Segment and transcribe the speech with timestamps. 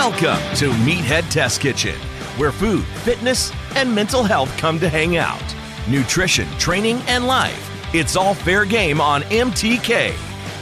[0.00, 1.94] Welcome to Meathead Test Kitchen,
[2.38, 5.44] where food, fitness, and mental health come to hang out.
[5.90, 7.94] Nutrition, training, and life.
[7.94, 10.12] It's all fair game on MTK.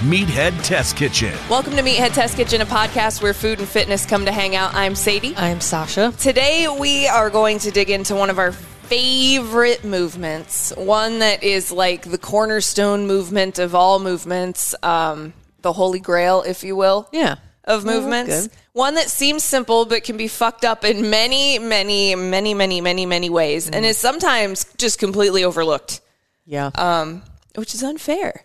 [0.01, 1.33] Meathead Test Kitchen.
[1.49, 4.75] Welcome to Meathead Test Kitchen, a podcast where food and fitness come to hang out.
[4.75, 5.37] I'm Sadie.
[5.37, 6.13] I'm Sasha.
[6.19, 11.71] Today we are going to dig into one of our favorite movements, one that is
[11.71, 17.09] like the cornerstone movement of all movements, um, the holy grail, if you will.
[17.13, 17.37] Yeah.
[17.65, 18.47] Of that's movements.
[18.49, 18.57] good.
[18.79, 23.07] One that seems simple but can be fucked up in many, many, many, many, many,
[23.07, 26.01] many ways and is sometimes just completely overlooked,
[26.47, 26.71] Yeah.
[26.77, 27.25] um,
[27.57, 28.45] which is unfair.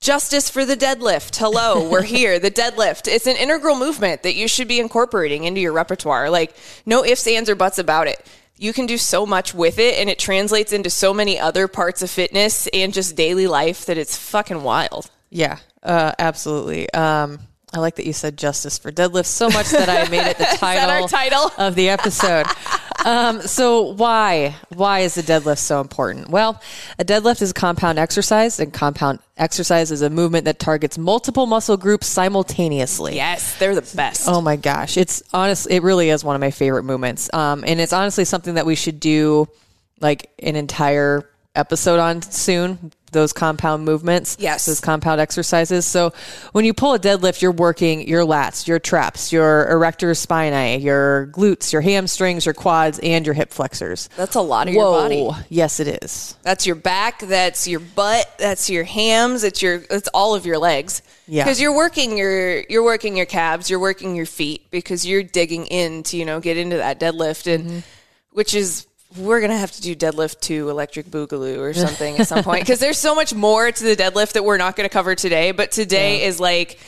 [0.00, 1.36] Justice for the deadlift.
[1.36, 2.38] Hello, we're here.
[2.38, 3.06] The deadlift.
[3.06, 6.30] It's an integral movement that you should be incorporating into your repertoire.
[6.30, 8.24] Like, no ifs, ands, or buts about it.
[8.56, 12.00] You can do so much with it, and it translates into so many other parts
[12.00, 15.10] of fitness and just daily life that it's fucking wild.
[15.28, 16.90] Yeah, uh, absolutely.
[16.94, 17.40] Um,
[17.76, 20.44] I like that you said justice for deadlifts so much that I made it the
[20.56, 21.52] title, title?
[21.58, 22.46] of the episode.
[23.04, 26.30] um, so why why is the deadlift so important?
[26.30, 26.58] Well,
[26.98, 31.44] a deadlift is a compound exercise, and compound exercise is a movement that targets multiple
[31.44, 33.14] muscle groups simultaneously.
[33.16, 34.26] Yes, they're the best.
[34.26, 37.78] Oh my gosh, it's honestly It really is one of my favorite movements, um, and
[37.78, 39.48] it's honestly something that we should do
[40.00, 42.90] like an entire episode on soon.
[43.12, 44.66] Those compound movements, Yes.
[44.66, 45.86] those compound exercises.
[45.86, 46.12] So
[46.52, 51.28] when you pull a deadlift, you're working your lats, your traps, your erector spinae, your
[51.28, 54.08] glutes, your hamstrings, your quads, and your hip flexors.
[54.16, 55.30] That's a lot of your body.
[55.48, 56.36] Yes, it is.
[56.42, 57.20] That's your back.
[57.20, 58.26] That's your butt.
[58.38, 59.44] That's your hams.
[59.44, 59.82] It's your.
[59.88, 61.00] It's all of your legs.
[61.28, 61.44] Yeah.
[61.44, 63.70] Because you're working your you're working your calves.
[63.70, 67.52] You're working your feet because you're digging in to you know get into that deadlift
[67.52, 67.78] and Mm-hmm.
[68.32, 68.86] which is
[69.18, 72.78] we're gonna have to do deadlift to electric boogaloo or something at some point because
[72.80, 75.52] there's so much more to the deadlift that we're not gonna cover today.
[75.52, 76.78] But today is like.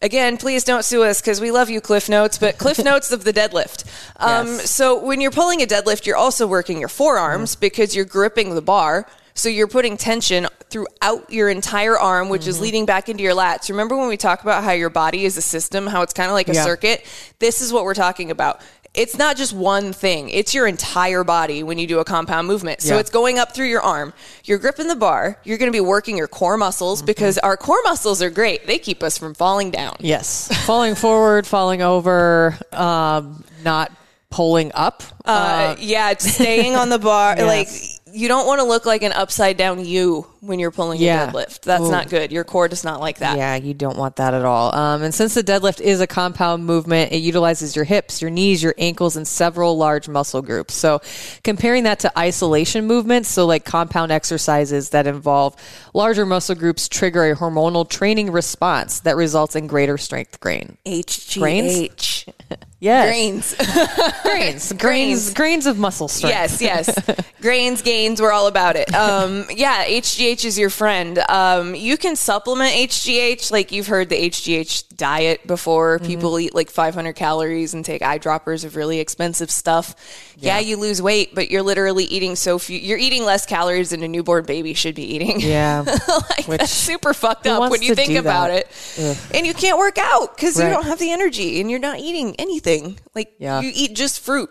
[0.00, 3.24] Again, please don't sue us because we love you, Cliff Notes, but Cliff Notes of
[3.24, 3.84] the deadlift.
[4.16, 4.70] Um, Yes.
[4.70, 8.62] So when you're pulling a deadlift, you're also working your forearms because you're gripping the
[8.62, 9.08] bar.
[9.34, 13.70] So you're putting tension throughout your entire arm, which is leading back into your lats.
[13.70, 16.34] Remember when we talk about how your body is a system, how it's kind of
[16.34, 16.62] like a Yeah.
[16.64, 17.04] circuit?
[17.40, 18.60] This is what we're talking about.
[18.98, 20.28] It's not just one thing.
[20.28, 22.82] It's your entire body when you do a compound movement.
[22.82, 23.00] So Yeah.
[23.00, 24.12] it's going up through your arm.
[24.44, 25.38] You're gripping the bar.
[25.44, 28.66] You're going to be working your core muscles because our core muscles are great.
[28.66, 29.96] They keep us from falling down.
[30.00, 33.92] Yes, falling forward, falling over, um, not
[34.30, 35.02] pulling up.
[35.24, 37.36] Uh, yeah, staying on the bar.
[37.38, 37.46] Yes.
[37.46, 41.28] Like you don't want to look like an upside down U when you're pulling Yeah.
[41.28, 41.60] a deadlift.
[41.62, 41.90] That's Ooh.
[41.90, 42.30] not good.
[42.32, 43.36] Your core does not like that.
[43.36, 44.74] Yeah, you don't want that at all.
[44.74, 48.62] Um, and since the deadlift is a compound movement, it utilizes your hips, your knees,
[48.62, 50.74] your ankles, and several large muscle groups.
[50.74, 51.00] So,
[51.42, 55.56] comparing that to isolation movements, so like compound exercises that involve
[55.94, 60.76] larger muscle groups, trigger a hormonal training response that results in greater strength gain.
[60.86, 62.32] HGH.
[62.80, 63.54] Yes, Grains.
[64.22, 66.60] grains, grains, grains of muscle strength.
[66.60, 67.26] yes, yes.
[67.40, 68.92] Grains, gains, we're all about it.
[68.94, 71.18] Um, yeah, HGH is your friend.
[71.28, 73.50] Um, you can supplement HGH.
[73.52, 75.98] Like you've heard the HGH diet before.
[76.00, 79.94] People eat like 500 calories and take eyedroppers of really expensive stuff.
[80.36, 80.58] Yeah.
[80.58, 82.78] you lose weight, but you're literally eating so few.
[82.78, 85.40] You're eating less calories than a newborn baby should be eating.
[85.40, 85.84] Yeah.
[86.08, 88.66] like Which- that's super fucked up when you think about that?
[88.98, 89.18] it.
[89.34, 92.34] And you can't work out because you don't have the energy and you're not eating
[92.38, 92.98] anything.
[93.14, 93.60] Like Yeah.
[93.62, 94.50] you eat just fruit.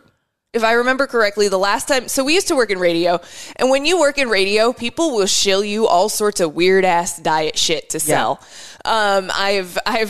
[0.54, 3.20] If I remember correctly, the last time, so we used to work in radio,
[3.58, 7.20] and when you work in radio, people will shill you all sorts of weird ass
[7.20, 8.40] diet shit to sell.
[8.86, 10.10] Um, I've I've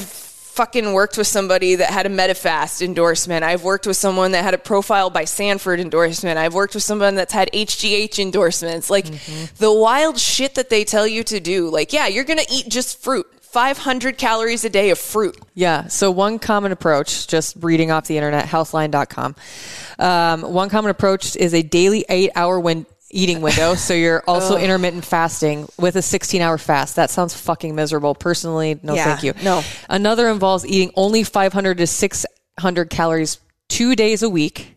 [0.57, 3.44] fucking worked with somebody that had a Medifast endorsement.
[3.44, 6.39] I've worked with someone that had a Profile by Sanford endorsement.
[6.39, 8.89] I've worked with someone that's had HGH endorsements.
[8.89, 9.06] Like
[9.57, 11.69] the wild shit that they tell you to do.
[11.69, 13.27] Like, yeah, you're going to eat just fruit.
[13.42, 15.38] 500 calories a day of fruit.
[15.54, 15.88] Yeah.
[15.88, 19.36] So one common approach, just reading off the internet, healthline.com.
[20.00, 23.75] Um, one common approach is a daily eight hour win- eating window.
[23.75, 26.95] So you're also intermittent fasting with a 16 hour fast.
[26.98, 28.15] That sounds fucking miserable.
[28.15, 29.33] Personally, no Yeah, thank you.
[29.44, 29.63] no.
[29.89, 33.39] Another involves eating only 500 to 600 calories
[33.69, 34.74] two days a week.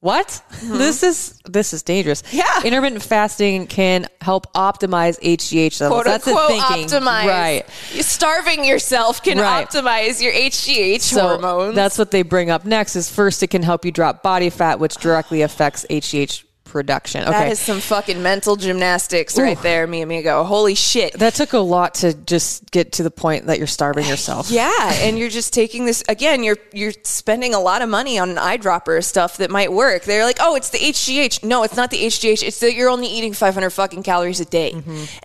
[0.00, 0.40] What?
[0.62, 2.22] This is this is dangerous.
[2.22, 2.36] Mm-hmm.
[2.36, 2.62] Yeah.
[2.64, 6.02] Intermittent fasting can help optimize HGH levels.
[6.02, 6.86] Quote That's the thinking.
[6.86, 7.26] optimize.
[7.26, 7.64] Right.
[8.04, 9.68] Starving yourself can Right.
[9.68, 11.74] optimize your HGH So hormones.
[11.74, 14.78] that's what they bring up next is first it can help you drop body fat,
[14.78, 17.22] which directly affects HGH production.
[17.22, 17.30] Okay.
[17.32, 21.14] That is some fucking mental gymnastics right there, me and me go, holy shit.
[21.14, 24.50] that took a lot to just get to the point that you're starving yourself.
[24.50, 26.42] Yeah, and you're just taking this again.
[26.44, 30.04] You're you're spending a lot of money on an eyedropper stuff that might work.
[30.04, 31.44] They're like, oh, it's the HGH.
[31.44, 32.42] No, it's not the HGH.
[32.42, 34.74] It's that you're only eating 500 fucking calories a day.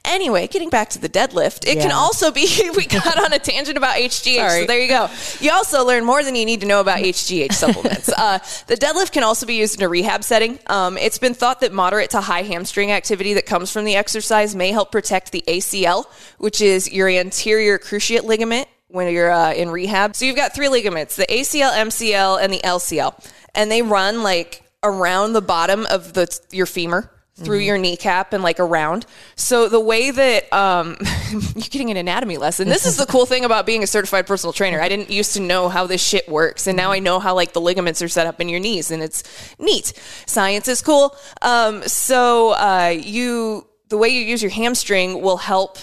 [0.05, 2.47] Anyway, getting back to the deadlift, it can also be.
[2.73, 4.35] We got on a tangent about HGH.
[4.37, 4.61] Sorry.
[4.61, 5.09] So there you go.
[5.39, 8.09] You also learn more than you need to know about HGH supplements.
[8.23, 8.37] Uh,
[8.67, 10.57] the deadlift can also be used in a rehab setting.
[10.67, 14.55] Um, it's been thought that moderate to high hamstring activity that comes from the exercise
[14.55, 16.05] may help protect the ACL,
[16.37, 20.15] which is your anterior cruciate ligament when you're uh, in rehab.
[20.15, 23.25] So you've got three ligaments: the ACL, MCL, and the LCL,
[23.55, 28.43] and they run like around the bottom of the your femur through your kneecap and
[28.43, 29.05] like around.
[29.35, 30.97] So the way that um,
[31.31, 32.69] you're getting an anatomy lesson.
[32.69, 34.79] This is the cool thing about being a certified personal trainer.
[34.79, 37.53] I didn't used to know how this shit works, and now I know how like
[37.53, 39.23] the ligaments are set up in your knees, and it's
[39.57, 39.93] neat.
[40.27, 41.15] Science is cool.
[41.41, 45.77] Um, so uh, you the way you use your hamstring will help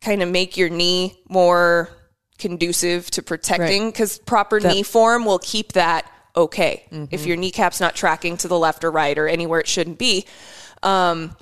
[0.00, 1.88] kind of make your knee more
[2.38, 7.94] conducive to protecting because proper knee form will keep that okay if your kneecap's not
[7.94, 10.26] tracking to the left or right or anywhere it shouldn't be
[10.84, 11.36] um,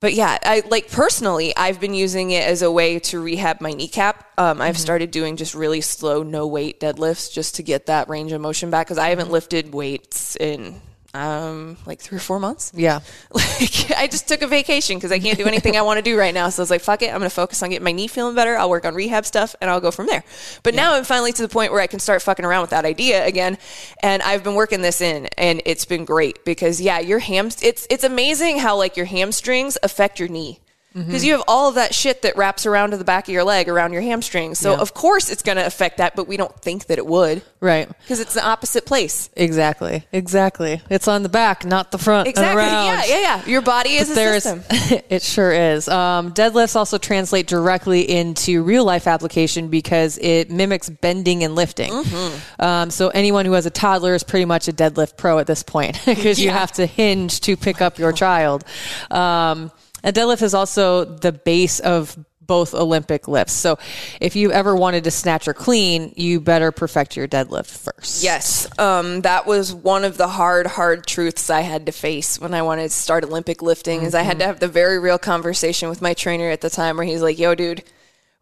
[0.00, 3.72] but yeah, I like personally, I've been using it as a way to rehab my
[3.72, 4.26] kneecap.
[4.38, 8.32] Um, I've started doing just really slow, no weight deadlifts just to get that range
[8.32, 10.80] of motion back because I haven't lifted weights in
[11.12, 12.72] um, like three or four months.
[12.74, 13.00] Yeah.
[13.60, 16.16] Like I just took a vacation because I can't do anything I want to do
[16.18, 16.48] right now.
[16.48, 18.34] So I was like, fuck it, I'm going to focus on getting my knee feeling
[18.34, 18.56] better.
[18.56, 20.24] I'll work on rehab stuff and I'll go from there.
[20.62, 22.84] But now I'm finally to the point where I can start fucking around with that
[22.86, 23.58] idea again.
[24.02, 27.86] And I've been working this in and it's been great because yeah, your hams it's
[27.90, 30.60] it's amazing how like your hamstrings affect your knee.
[30.92, 33.44] Because you have all of that shit that wraps around to the back of your
[33.44, 34.58] leg around your hamstrings.
[34.58, 37.42] So of course it's going to affect that, but we don't think that it would
[37.60, 37.88] Right.
[38.00, 39.30] because it's the opposite place.
[39.36, 40.04] Exactly.
[40.12, 40.82] Exactly.
[40.90, 42.26] It's on the back, not the front.
[42.28, 42.62] Exactly.
[42.64, 43.46] Yeah, yeah, yeah.
[43.46, 44.64] Your body is a There's, system.
[45.10, 45.86] it sure is.
[45.88, 51.92] Um, deadlifts also translate directly into real life application because it mimics bending and lifting.
[51.92, 52.62] Mm-hmm.
[52.62, 55.62] Um, so anyone who has a toddler is pretty much a deadlift pro at this
[55.62, 58.64] point because you have to hinge to pick up your child.
[59.10, 59.70] Um,
[60.04, 62.16] a deadlift is also the base of
[62.50, 63.52] both Olympic lifts.
[63.52, 63.78] So
[64.20, 68.24] if you ever wanted to snatch or clean, you better perfect your deadlift first.
[68.24, 72.52] Yes, um, that was one of the hard, hard truths I had to face when
[72.52, 74.02] I wanted to start Olympic lifting.
[74.02, 76.96] Is I had to have the very real conversation with my trainer at the time,
[76.96, 77.84] where he's like, "Yo, dude,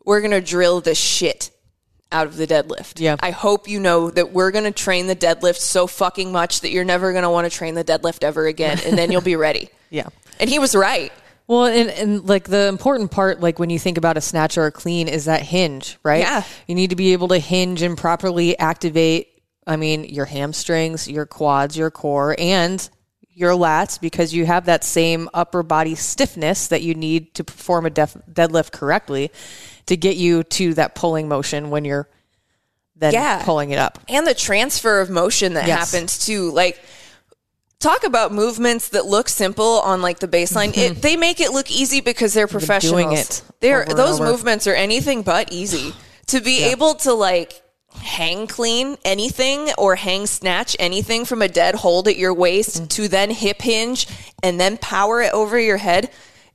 [0.07, 1.51] we're gonna drill the shit
[2.11, 3.01] out of the deadlift.
[3.01, 3.17] Yeah.
[3.21, 6.83] I hope you know that we're gonna train the deadlift so fucking much that you're
[6.83, 10.09] never gonna want to train the deadlift ever again, and then you'll be ready." Yeah.
[10.41, 11.13] And he was right.
[11.49, 14.67] Well, and, and like the important part, like when you think about a snatch or
[14.67, 16.21] a clean, is that hinge, right?
[16.21, 16.43] Yeah.
[16.67, 19.29] You need to be able to hinge and properly activate,
[19.67, 22.87] I mean, your hamstrings, your quads, your core, and
[23.31, 27.87] your lats because you have that same upper body stiffness that you need to perform
[27.87, 29.31] a def- deadlift correctly
[29.87, 32.09] to get you to that pulling motion when you're
[32.97, 33.43] then Yeah.
[33.45, 34.01] pulling it up.
[34.09, 35.93] and the transfer of motion that Yes.
[35.93, 36.81] happens too like
[37.81, 41.71] talk about movements that look simple on like the baseline it, they make it look
[41.71, 44.31] easy because they're professionals doing it they're those over.
[44.31, 45.93] movements are anything but easy
[46.27, 47.63] to be able to like
[47.95, 52.89] hang clean anything or hang snatch anything from a dead hold at your waist Mm.
[52.91, 54.07] to then hip hinge
[54.43, 56.11] and then power it over your head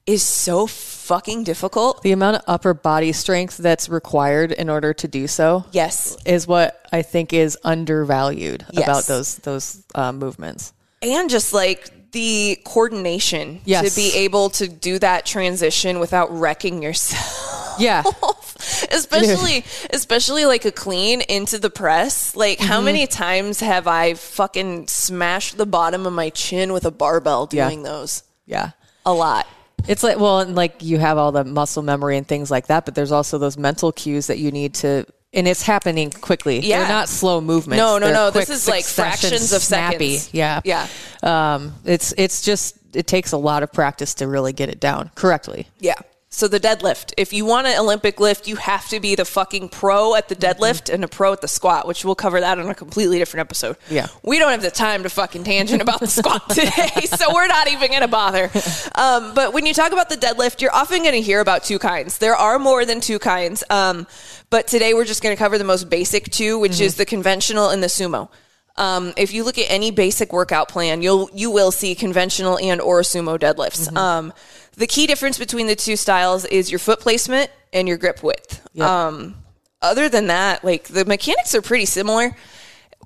[0.05, 5.07] is so fucking difficult The amount of upper body strength that's required in order to
[5.07, 8.83] do so yes is what I think is undervalued Yes.
[8.83, 10.73] about those those uh, movements.
[11.03, 13.89] And just like the coordination Yes.
[13.89, 18.03] to be able to do that transition without wrecking yourself Yeah,
[18.91, 22.85] especially especially like a clean into the press like how Mm-hmm.
[22.85, 27.67] many times have i fucking smashed the bottom of my chin with a barbell Yeah.
[27.69, 28.71] doing those yeah.
[29.05, 29.47] a lot
[29.87, 32.85] It's like well, and like you have all the muscle memory and things like that,
[32.85, 36.59] but there's also those mental cues that you need to and it's happening quickly.
[36.59, 36.79] Yeah.
[36.79, 37.77] They're not slow movements.
[37.79, 38.31] No, no, They're no.
[38.31, 40.17] This is like fractions of snappy.
[40.17, 40.33] seconds.
[40.33, 40.87] Yeah, Yeah.
[41.23, 45.09] Um, it's it's just it takes a lot of practice to really get it down
[45.15, 45.67] correctly.
[45.79, 45.95] Yeah.
[46.35, 47.13] So the deadlift.
[47.15, 50.35] If you want an Olympic lift, you have to be the fucking pro at the
[50.35, 50.63] Mm-hmm.
[50.63, 53.41] deadlift and a pro at the squat, which we'll cover that on a completely different
[53.41, 53.77] episode.
[53.87, 54.07] Yeah.
[54.23, 57.67] We don't have the time to fucking tangent about the squat today, so we're not
[57.71, 58.49] even going to bother.
[58.95, 61.77] Um, but when you talk about the deadlift, you're often going to hear about two
[61.77, 62.17] kinds.
[62.17, 63.63] There are more than two kinds.
[63.69, 64.07] Um,
[64.49, 67.69] but today we're just going to cover the most basic two, which is the conventional
[67.69, 68.29] and the sumo.
[68.75, 72.81] Um, if you look at any basic workout plan, you'll you will see conventional and
[72.81, 73.95] or sumo deadlifts.
[73.95, 74.33] Um,
[74.75, 78.61] the key difference between the two styles is your foot placement and your grip width.
[78.85, 79.35] Um,
[79.81, 82.35] other than that, like the mechanics are pretty similar.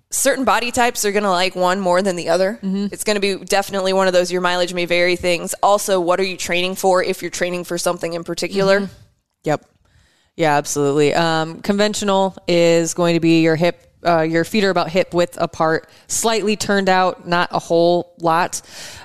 [0.09, 2.59] Certain body types are going to like one more than the other.
[2.91, 5.53] It's going to be definitely one of those your mileage may vary things.
[5.61, 8.89] Also, what are you training for if you're training for something in particular?
[9.43, 9.65] Yep.
[10.37, 11.13] Yeah, absolutely.
[11.13, 15.37] Um, conventional is going to be your hip, uh, your feet are about hip width
[15.39, 18.61] apart, slightly turned out, not a whole lot.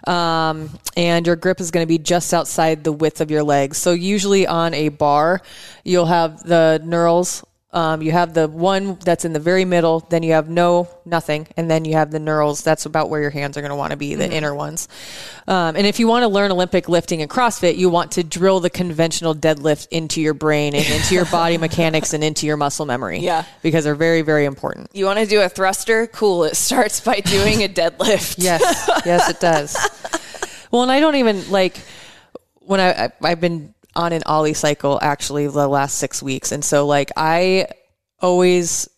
[0.07, 3.79] Um, and your grip is going to be just outside the width of your legs.
[3.79, 5.43] So usually on a bar,
[5.85, 7.45] you'll have the knurls.
[7.75, 11.49] Um, you have the one that's in the very middle, then you have no, nothing,
[11.57, 12.63] and then you have the knurls.
[12.63, 14.89] That's about where your hands are going to want to be, the inner ones.
[15.49, 18.61] Um, and if you want to learn Olympic lifting and CrossFit, you want to drill
[18.61, 22.85] the conventional deadlift into your brain and into your body mechanics and into your muscle
[22.85, 23.21] memory.
[23.21, 23.47] Yeah.
[23.63, 24.91] Because they're very, very important.
[24.93, 26.07] You want to do a thruster?
[26.07, 26.45] Cool.
[26.45, 28.37] It starts by doing a deadlift.
[28.43, 29.77] Yes, yes, it does.
[30.73, 31.77] Well, and I don't even like
[32.61, 36.65] when I, I I've been on an Oly cycle actually the last six weeks, and
[36.65, 37.67] so like I
[38.21, 38.89] always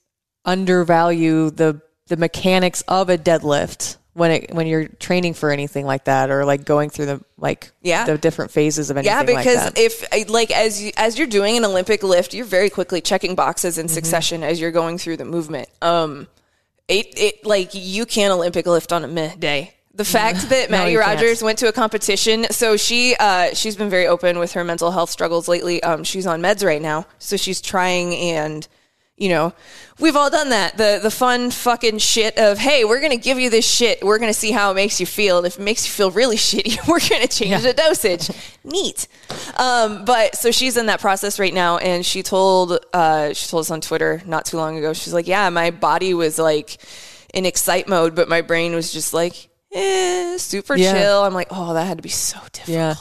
[0.44, 6.04] undervalue the the mechanics of a deadlift when it when you're training for anything like
[6.04, 8.04] that or like going through the like Yeah.
[8.04, 9.78] the different phases of anything Yeah, like because that.
[9.78, 13.74] if like as you, as you're doing an Olympic lift, you're very quickly checking boxes
[13.74, 13.80] Mm-hmm.
[13.82, 15.68] in succession as you're going through the movement.
[15.82, 16.28] Um,
[16.86, 19.74] it it like you can't Olympic lift on a meh day.
[19.94, 21.20] The fact that Mattie you can't.
[21.20, 24.90] Rogers went to a competition, so she uh, she's been very open with her mental
[24.90, 25.82] health struggles lately.
[25.82, 28.66] Um, she's on meds right now, so she's trying and
[29.16, 29.52] you know,
[30.00, 30.76] we've all done that.
[30.76, 34.02] The the fun fucking shit of, hey, we're gonna give you this shit.
[34.02, 35.38] We're gonna see how it makes you feel.
[35.38, 38.30] And if it makes you feel really shitty, we're gonna change the dosage.
[38.64, 39.06] Neat.
[39.56, 43.60] Um, but so she's in that process right now, and she told uh, she told
[43.60, 44.92] us on Twitter not too long ago.
[44.92, 46.78] She's like, yeah, my body was like
[47.32, 50.93] in excite mode, but my brain was just like, eh, super Yeah.
[50.95, 51.23] chill.
[51.23, 52.69] I'm like, oh, that had to be so difficult.
[52.69, 52.95] Yeah.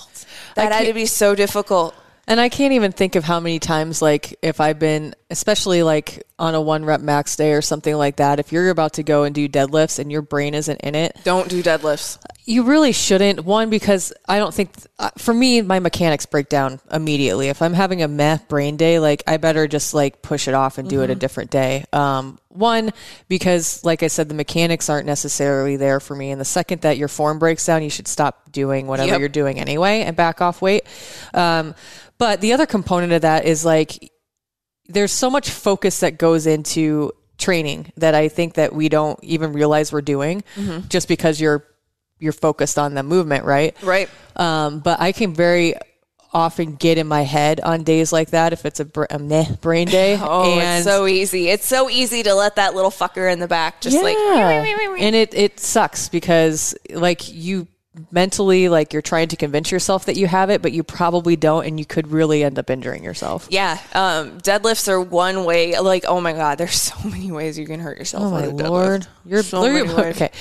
[0.56, 1.96] That had to be so difficult.
[2.26, 6.24] And I can't even think of how many times, like, if I've been, especially like
[6.40, 9.24] on a one rep max day or something like that, if you're about to go
[9.24, 12.18] and do deadlifts and your brain isn't in it, Don't do deadlifts.
[12.46, 13.46] You really shouldn't.
[13.46, 17.48] One, because I don't think, uh, for me, my mechanics break down immediately.
[17.48, 20.78] If I'm having a meh brain day, like, I better just like push it off
[20.78, 21.86] and do it a different day.
[21.94, 22.92] Um, one,
[23.30, 26.32] because like I said, the mechanics aren't necessarily there for me.
[26.32, 29.20] And the second that your form breaks down, you should stop doing whatever Yep.
[29.22, 30.84] you're doing anyway and back off weight.
[31.34, 31.76] Um,
[32.18, 34.12] but the other component of that is like,
[34.88, 39.54] there's so much focus that goes into training that I think that we don't even
[39.54, 40.44] realize we're doing
[40.90, 41.66] just because you're
[42.24, 43.76] you're focused on the movement, right?
[43.84, 44.10] Right.
[44.36, 45.76] Um, but I can very
[46.34, 49.46] often get in my head on days like that if it's a, br- a meh
[49.62, 50.18] brain day.
[50.24, 51.50] Oh, and it's so easy.
[51.50, 54.16] It's so easy to let that little fucker in the back just like
[55.02, 57.68] and it it sucks because like you
[58.12, 61.66] mentally like you're trying to convince yourself that you have it, but you probably don't,
[61.66, 63.48] and you could really end up injuring yourself.
[63.52, 63.80] yeah.
[63.94, 65.78] Um, deadlifts are one way.
[65.80, 68.24] Like, oh my god, there's so many ways you can hurt yourself.
[68.24, 68.70] Oh my with a deadlift.
[68.70, 70.16] lord, you're, So you're- many ways.
[70.16, 70.32] okay.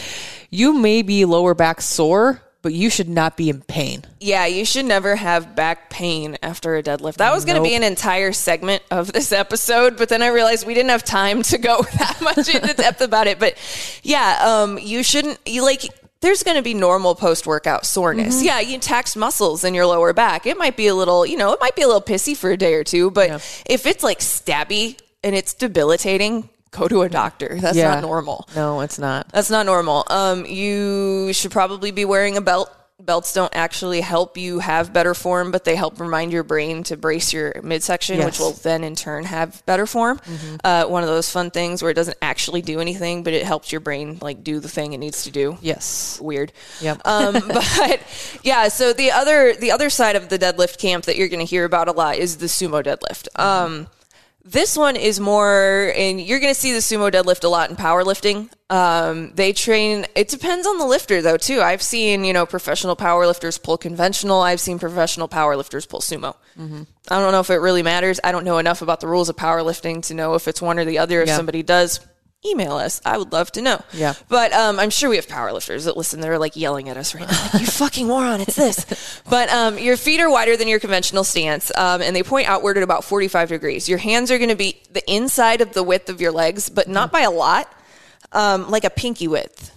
[0.50, 4.04] You may be lower back sore, but you should not be in pain.
[4.20, 7.16] Yeah, you should never have back pain after a deadlift.
[7.16, 10.66] That was going to be an entire segment of this episode, but then I realized
[10.66, 13.38] we didn't have time to go that much into depth about it.
[13.38, 13.56] But
[14.02, 15.38] yeah, um, you shouldn't.
[15.46, 15.82] You like.
[16.22, 18.36] There's going to be normal post workout soreness.
[18.36, 18.46] Mm-hmm.
[18.46, 20.46] Yeah, you taxed muscles in your lower back.
[20.46, 22.56] It might be a little, you know, it might be a little pissy for a
[22.56, 23.10] day or two.
[23.10, 23.30] But
[23.66, 27.58] if it's like stabby and it's debilitating, go to a doctor.
[27.60, 27.94] That's Yeah.
[27.94, 28.48] not normal.
[28.56, 29.28] No, it's not.
[29.32, 30.04] That's not normal.
[30.08, 32.70] Um, you should probably be wearing a belt.
[33.00, 36.96] Belts don't actually help you have better form, but they help remind your brain to
[36.96, 40.20] brace your midsection, which will then in turn have better form.
[40.62, 43.72] Uh, one of those fun things where it doesn't actually do anything, but it helps
[43.72, 45.58] your brain like do the thing it needs to do.
[45.60, 46.20] Yes.
[46.20, 46.52] Weird.
[46.80, 47.00] Yep.
[47.04, 48.00] Um, but
[48.44, 51.50] yeah, so the other the other side of the deadlift camp that you're going to
[51.50, 53.28] hear about a lot is the sumo deadlift.
[53.38, 53.88] Um,
[54.44, 57.76] This one is more, and you're going to see the sumo deadlift a lot in
[57.76, 58.50] powerlifting.
[58.70, 61.60] Um, they train, it depends on the lifter though, too.
[61.60, 64.40] I've seen, you know, professional powerlifters pull conventional.
[64.40, 66.34] I've seen professional powerlifters pull sumo.
[66.58, 66.82] Mm-hmm.
[67.08, 68.18] I don't know if it really matters.
[68.24, 70.84] I don't know enough about the rules of powerlifting to know if it's one or
[70.84, 71.22] the other.
[71.22, 71.36] If Yeah.
[71.36, 72.00] somebody does,
[72.44, 73.00] email us.
[73.04, 73.82] I would love to know.
[73.92, 74.14] Yeah.
[74.28, 76.20] But um, I'm sure we have powerlifters that listen.
[76.20, 77.48] They're like yelling at us right now.
[77.52, 79.20] Like, you fucking moron, it's this.
[79.28, 82.76] But um, your feet are wider than your conventional stance, um, and they point outward
[82.76, 83.88] at about 45 degrees.
[83.88, 86.88] Your hands are going to be the inside of the width of your legs, but
[86.88, 87.72] not by a lot,
[88.32, 89.70] um, like a pinky width.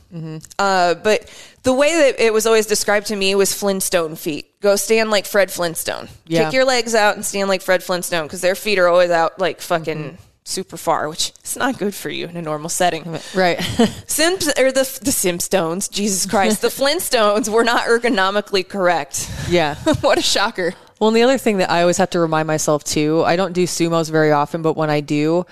[0.58, 1.30] Uh, but
[1.64, 4.62] the way that it was always described to me was Flintstone feet.
[4.62, 6.08] Go stand like Fred Flintstone.
[6.26, 6.46] Yeah.
[6.46, 9.40] Kick your legs out and stand like Fred Flintstone because their feet are always out
[9.40, 13.20] like fucking super far, which is not good for you in a normal setting.
[13.34, 13.62] Right.
[14.08, 19.30] Sims or the the Simstones, Jesus Christ, the Flintstones were not ergonomically correct.
[19.50, 19.76] yeah.
[20.02, 20.74] what a shocker!
[21.00, 23.52] Well, and the other thing that I always have to remind myself too, I don't
[23.52, 25.46] do sumos very often, but when I do,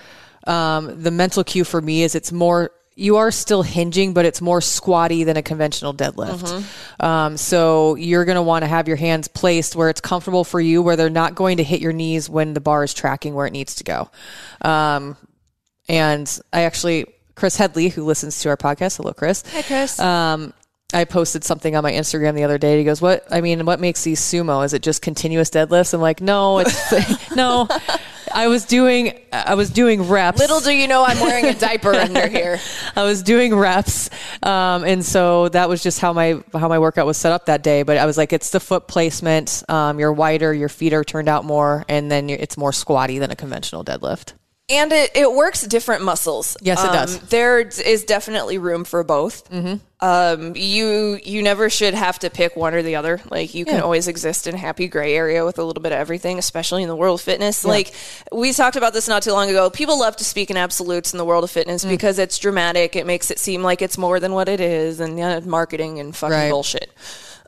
[0.48, 2.72] um, the mental cue for me is it's more.
[2.96, 6.64] You are still hinging, but it's more squatty than a conventional deadlift.
[7.04, 10.62] Um, so you're going to want to have your hands placed where it's comfortable for
[10.62, 13.48] you, where they're not going to hit your knees when the bar is tracking where
[13.48, 14.12] it needs to go.
[14.62, 15.18] Um,
[15.90, 19.44] and I actually, Chris Headley, who listens to our podcast, hello, Chris.
[19.52, 20.00] Hi, Chris.
[20.00, 20.54] Um,
[20.94, 22.78] I posted something on my Instagram the other day.
[22.78, 23.26] He goes, "What?
[23.32, 24.64] I mean, what makes these sumo?
[24.64, 27.68] Is it just continuous deadlifts?" I'm like, "No, it's no.
[28.34, 30.40] I was doing, I was doing reps.
[30.40, 32.60] Little do you know, I'm wearing a diaper under here.
[32.96, 34.10] I was doing reps,
[34.42, 37.64] um, and so that was just how my how my workout was set up that
[37.64, 37.84] day.
[37.84, 39.64] But I was like, it's the foot placement.
[39.70, 43.32] Um, you're wider, your feet are turned out more, and then it's more squatty than
[43.32, 44.34] a conventional deadlift.
[44.74, 46.58] And it, it works different muscles.
[46.62, 47.18] Yes, it does.
[47.18, 49.50] Um, there is definitely room for both.
[49.52, 49.76] Mm-hmm.
[50.00, 53.22] Um, you you never should have to pick one or the other.
[53.30, 55.98] Like you can always exist in a happy gray area with a little bit of
[56.00, 57.64] everything, especially in the world of fitness.
[57.64, 57.94] Like
[58.32, 59.70] we talked about this not too long ago.
[59.70, 61.54] People love to speak in absolutes in the world of Mm.
[61.54, 62.96] fitness because it's dramatic.
[62.98, 66.14] It makes it seem like it's more than what it is, and uh, marketing and
[66.16, 66.50] fucking Right.
[66.52, 66.90] bullshit.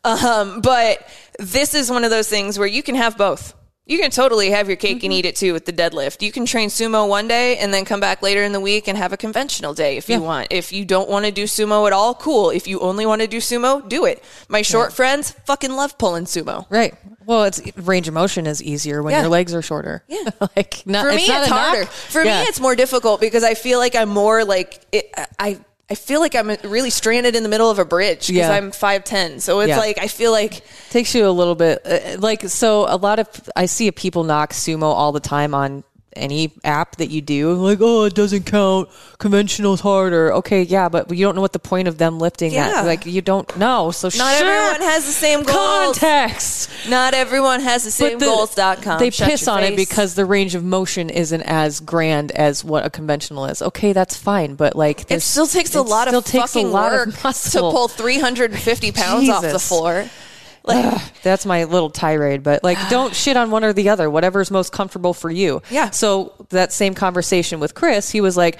[0.05, 0.99] Um, but
[1.39, 3.53] this is one of those things where you can have both.
[3.87, 5.11] You can totally have your cake and mm-hmm.
[5.11, 6.23] eat it too with the deadlift.
[6.23, 8.97] You can train sumo one day and then come back later in the week and
[8.97, 10.47] have a conventional day if you want.
[10.49, 12.49] If you don't want to do sumo at all, cool.
[12.49, 14.23] If you only want to do sumo, do it.
[14.49, 16.65] My short friends fucking love pulling sumo.
[16.69, 16.95] Right.
[17.25, 19.21] Well, it's range of motion is easier when Yeah.
[19.21, 20.03] your legs are shorter.
[20.07, 20.29] Yeah.
[20.55, 21.59] like not, For me, not it's knock.
[21.59, 21.85] harder.
[21.85, 22.41] For Yeah.
[22.41, 25.59] me, it's more difficult because I feel like I'm more like it, I.
[25.89, 28.51] I feel like I'm really stranded in the middle of a bridge because Yeah.
[28.51, 29.39] I'm 5'10.
[29.39, 29.77] So it's Yeah.
[29.77, 33.27] like, I feel like takes you a little bit uh, like so a lot of
[33.55, 35.83] i see people knock sumo all the time on
[36.15, 41.09] any app that you do like oh it doesn't count conventional's harder okay yeah but
[41.11, 42.69] you don't know what the point of them lifting Yeah.
[42.71, 45.97] that like you don't know so not everyone has the same goals.
[45.99, 48.99] context Not everyone has the same the- goals.com.
[48.99, 52.85] They Shut piss on it because the range of motion isn't as grand as what
[52.85, 53.61] a conventional is.
[53.61, 57.59] Okay, that's fine, but like it still takes a lot of fucking of work to
[57.59, 60.05] pull 350 pounds off the floor.
[60.75, 64.09] Like, That's my little tirade, but like, don't shit on one or the other.
[64.09, 65.61] Whatever's most comfortable for you.
[65.69, 65.91] Yeah.
[65.91, 68.57] So that same conversation with Chris, he was like,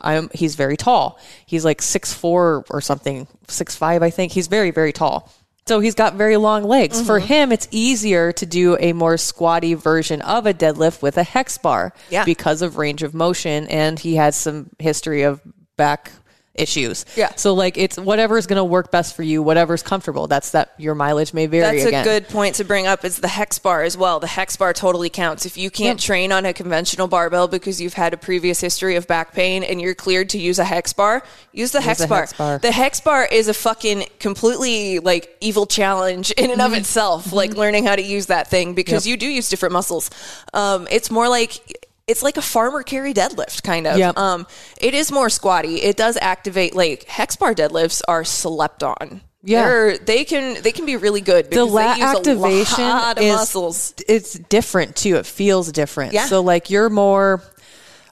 [0.00, 1.18] "I'm." He's very tall.
[1.46, 4.32] He's like six four or something, six five, I think.
[4.32, 5.32] He's very very tall.
[5.66, 7.00] So he's got very long legs.
[7.04, 7.26] For Mm-hmm.
[7.26, 11.58] him, it's easier to do a more squatty version of a deadlift with a hex
[11.58, 12.24] bar Yeah.
[12.24, 15.40] because of range of motion, and he has some history of
[15.76, 16.12] back
[16.58, 17.04] issues.
[17.16, 17.34] Yeah.
[17.36, 20.26] So like, it's whatever's going to work best for you, whatever's comfortable.
[20.26, 20.74] That's that.
[20.78, 21.76] Your mileage may vary.
[21.76, 22.02] that's again.
[22.02, 24.20] a good point to bring up is the hex bar as well.
[24.20, 25.46] The hex bar totally counts.
[25.46, 29.06] If you can't train on a conventional barbell because you've had a previous history of
[29.06, 32.20] back pain and you're cleared to use a hex bar, use the, hex, bar.
[32.20, 32.58] hex bar.
[32.58, 36.80] The hex bar is a fucking completely like evil challenge in and of Mm-hmm.
[36.80, 40.10] itself, like learning how to use that thing because you do use different muscles.
[40.52, 43.98] Um, it's more like it's like a farmer carry deadlift kind of.
[43.98, 44.16] Yep.
[44.16, 44.46] Um,
[44.80, 45.82] it is more squatty.
[45.82, 49.22] It does activate like hex bar deadlifts are slept on.
[49.42, 49.62] Yeah.
[49.62, 52.88] They're, they can they can be really good the because lat they use activation a
[52.88, 53.94] lot of is muscles.
[54.08, 55.16] it's different too.
[55.16, 56.12] It feels different.
[56.14, 56.26] Yeah.
[56.26, 57.42] So like you're more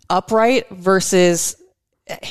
[0.09, 1.57] upright versus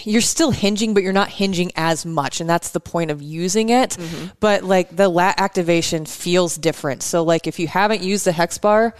[0.03, 3.69] you're still hinging, but you're not hinging as much, and that's the point of using
[3.69, 3.91] it.
[3.91, 4.27] Mm-hmm.
[4.39, 7.03] But like the lat activation feels different.
[7.03, 8.95] So like if you haven't used the hex bar.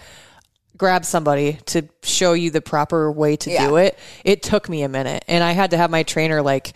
[0.76, 3.68] Grab somebody to show you the proper way to Yeah.
[3.68, 3.98] do it.
[4.24, 6.72] It took me a minute, and I had to have my trainer like,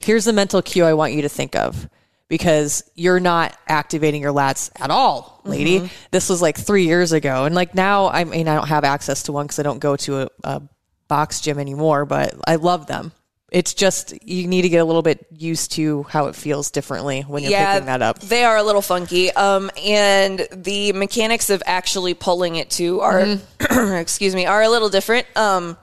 [0.00, 1.88] here's the mental cue I want you to think of
[2.28, 5.78] because you're not activating your lats at all, lady.
[5.80, 5.86] Mm-hmm.
[6.10, 7.44] This was like three years ago.
[7.44, 9.96] And like now, I mean, I don't have access to one because I don't go
[9.96, 10.62] to a, a
[11.08, 13.12] box gym anymore, but I love them.
[13.50, 17.22] It's just you need to get a little bit used to how it feels differently
[17.22, 18.18] when you're picking that up.
[18.20, 19.30] They are a little funky.
[19.32, 23.94] Um, and the mechanics of actually pulling it too are, Mm-hmm.
[23.96, 25.26] excuse me, are a little different.
[25.36, 25.76] Um,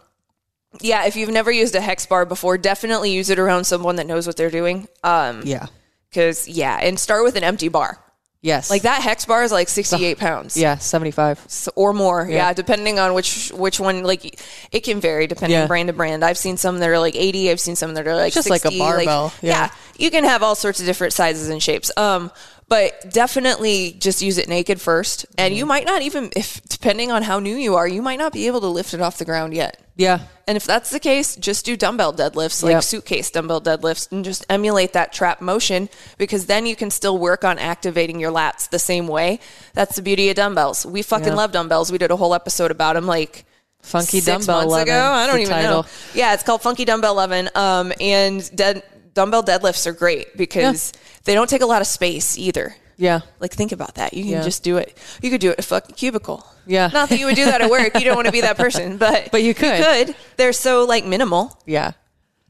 [0.82, 4.06] yeah, if you've never used a hex bar before, definitely use it around someone that
[4.08, 4.88] knows what they're doing.
[5.04, 5.68] Um, Yeah.
[6.14, 7.98] cause yeah, and start with an empty bar.
[8.46, 8.70] Yes.
[8.70, 10.56] Like that hex bar is like 68 pounds.
[10.56, 11.44] Yeah, 75.
[11.48, 12.28] So- or more.
[12.30, 12.54] Yeah.
[12.54, 14.04] depending on which which one.
[14.04, 14.40] Like
[14.72, 15.66] it can vary depending Yeah.
[15.66, 16.24] brand to brand.
[16.24, 17.50] I've seen some that are like eighty.
[17.50, 19.50] I've seen some that are like Just like a 60, barbell, yeah.
[19.52, 19.70] yeah.
[19.98, 21.92] you can have all sorts of different sizes and shapes.
[21.98, 22.30] Um,
[22.68, 25.58] but definitely just use it naked first, and Mm-hmm.
[25.60, 28.48] you might not even if depending on how new you are, you might not be
[28.48, 29.80] able to lift it off the ground yet.
[29.96, 30.20] Yeah.
[30.48, 32.84] And if that's the case, just do dumbbell deadlifts, like Yep.
[32.84, 37.44] suitcase dumbbell deadlifts, and just emulate that trap motion because then you can still work
[37.46, 39.40] on activating your lats the same way.
[39.74, 40.86] That's the beauty of dumbbells.
[40.86, 41.36] We fucking Yeah.
[41.36, 41.92] love dumbbells.
[41.92, 43.46] We did a whole episode about them like
[43.82, 45.12] Funky six dumbbell months 11 ago.
[45.12, 45.84] I don't even title.
[45.84, 45.88] know.
[46.16, 47.50] Yeah, it's called Funky Dumbbell 11.
[47.56, 48.82] Um, and dead,
[49.14, 50.92] dumbbell deadlifts are great because
[51.26, 52.76] they don't take a lot of space either.
[52.98, 53.22] Yeah.
[53.40, 54.14] Like think about that.
[54.14, 54.42] You can Yeah.
[54.44, 54.98] just do it.
[55.22, 56.46] You could do it in a fucking cubicle.
[56.66, 56.90] Yeah.
[56.94, 57.96] Not that you would do that at work.
[57.96, 59.80] You don't want to be that person, but But you could.
[59.80, 60.16] You could.
[60.38, 61.60] They're so like minimal.
[61.66, 61.92] Yeah.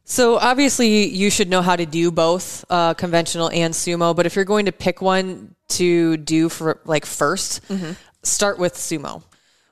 [0.03, 4.35] So obviously you should know how to do both uh, conventional and sumo, but if
[4.35, 9.23] you're going to pick one to do for like 1st start with sumo.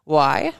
[0.06, 0.54] Why?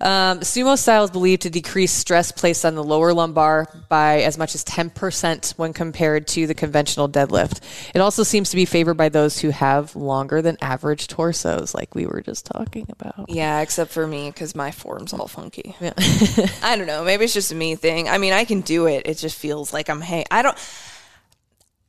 [0.00, 4.38] Um, sumo style is believed to decrease stress placed on the lower lumbar by as
[4.38, 7.60] much as 10% when compared to the conventional deadlift.
[7.94, 11.94] It also seems to be favored by those who have longer than average torsos, like
[11.94, 13.26] we were just talking about.
[13.28, 15.74] Yeah, except for me because my form's all funky.
[16.62, 17.04] I don't know.
[17.04, 18.08] Maybe it's just a me thing.
[18.08, 19.06] I mean, I can do it.
[19.06, 20.24] It just feels like I'm hang.
[20.30, 20.56] I don't.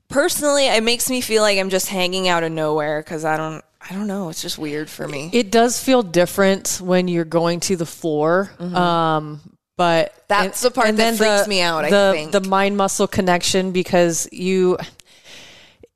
[0.08, 3.64] Personally, it makes me feel like I'm just hanging out of nowhere because I don't.
[3.90, 4.30] I don't know.
[4.30, 5.30] It's just weird for me.
[5.34, 8.52] It does feel different when you're going to the floor.
[8.60, 9.42] Um,
[9.78, 10.44] but Mm-hmm.
[10.44, 12.32] That's the part that freaks me out, I the, think.
[12.32, 14.78] the mind muscle connection because you,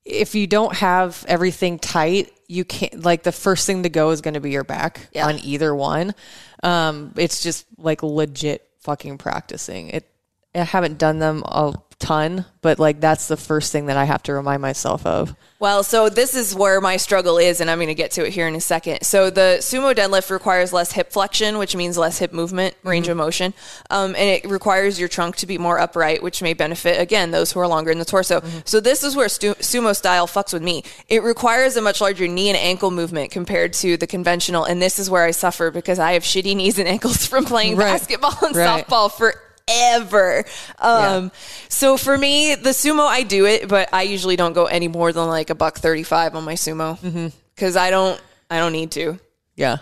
[0.06, 3.04] if you don't have everything tight, you can't.
[3.06, 5.28] Like the first thing to go is going to be your back Yeah.
[5.28, 6.16] on either one.
[6.64, 9.90] Um, it's just like legit fucking practicing.
[9.90, 10.10] It.
[10.56, 14.22] I haven't done them a ton, but like that's the first thing that I have
[14.24, 15.36] to remind myself of.
[15.60, 18.34] Well, so this is where my struggle is, and I'm going to get to it
[18.34, 19.04] here in a second.
[19.04, 23.16] So the sumo deadlift requires less hip flexion, which means less hip movement, range of
[23.16, 23.54] motion,
[23.90, 27.54] um, and it requires your trunk to be more upright, which may benefit again those
[27.54, 28.44] who are longer in the torso.
[28.66, 30.84] So this is where stu- sumo style fucks with me.
[31.08, 35.00] It requires a much larger knee and ankle movement compared to the conventional, and this
[35.00, 37.94] is where I suffer because I have shitty knees and ankles from playing Right.
[37.94, 38.86] basketball and Right.
[38.86, 39.34] softball for
[39.68, 40.44] ever.
[40.80, 41.32] Um,
[41.70, 45.12] so for me, the sumo, I do it, but I usually don't go any more
[45.14, 47.28] than like a buck 35 on my sumo Mm-hmm.
[47.56, 49.20] because I don't, I don't need to.
[49.56, 49.78] Yeah.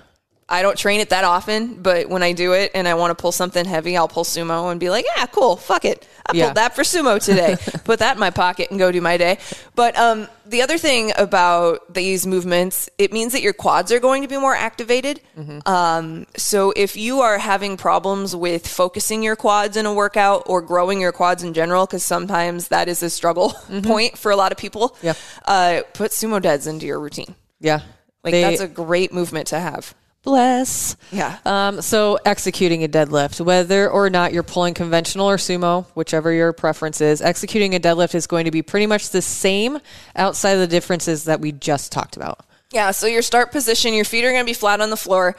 [0.51, 3.21] I don't train it that often, but when I do it and I want to
[3.21, 6.05] pull something heavy, I'll pull sumo and be like, yeah, cool, fuck it.
[6.27, 6.45] I Yeah.
[6.45, 7.55] pulled that for sumo today.
[7.85, 9.39] Put that in my pocket and go do my day.
[9.75, 14.21] But um, the other thing about these movements, it means that your quads are going
[14.21, 15.21] to be more activated.
[15.65, 20.61] Um, so if you are having problems with focusing your quads in a workout or
[20.61, 23.51] growing your quads in general, because sometimes that is a struggle
[23.83, 25.13] point for a lot of people, Yeah.
[25.45, 27.35] uh, put sumo deads into your routine.
[27.59, 27.81] Yeah.
[28.23, 29.95] Like They- that's a great movement to have.
[30.23, 30.95] Bless.
[31.12, 31.38] Yeah.
[31.45, 36.53] Um, so executing a deadlift, whether or not you're pulling conventional or sumo, whichever your
[36.53, 39.79] preference is, executing a deadlift is going to be pretty much the same
[40.15, 42.45] outside of the differences that we just talked about.
[42.71, 45.36] Yeah, so your start position, your feet are going to be flat on the floor.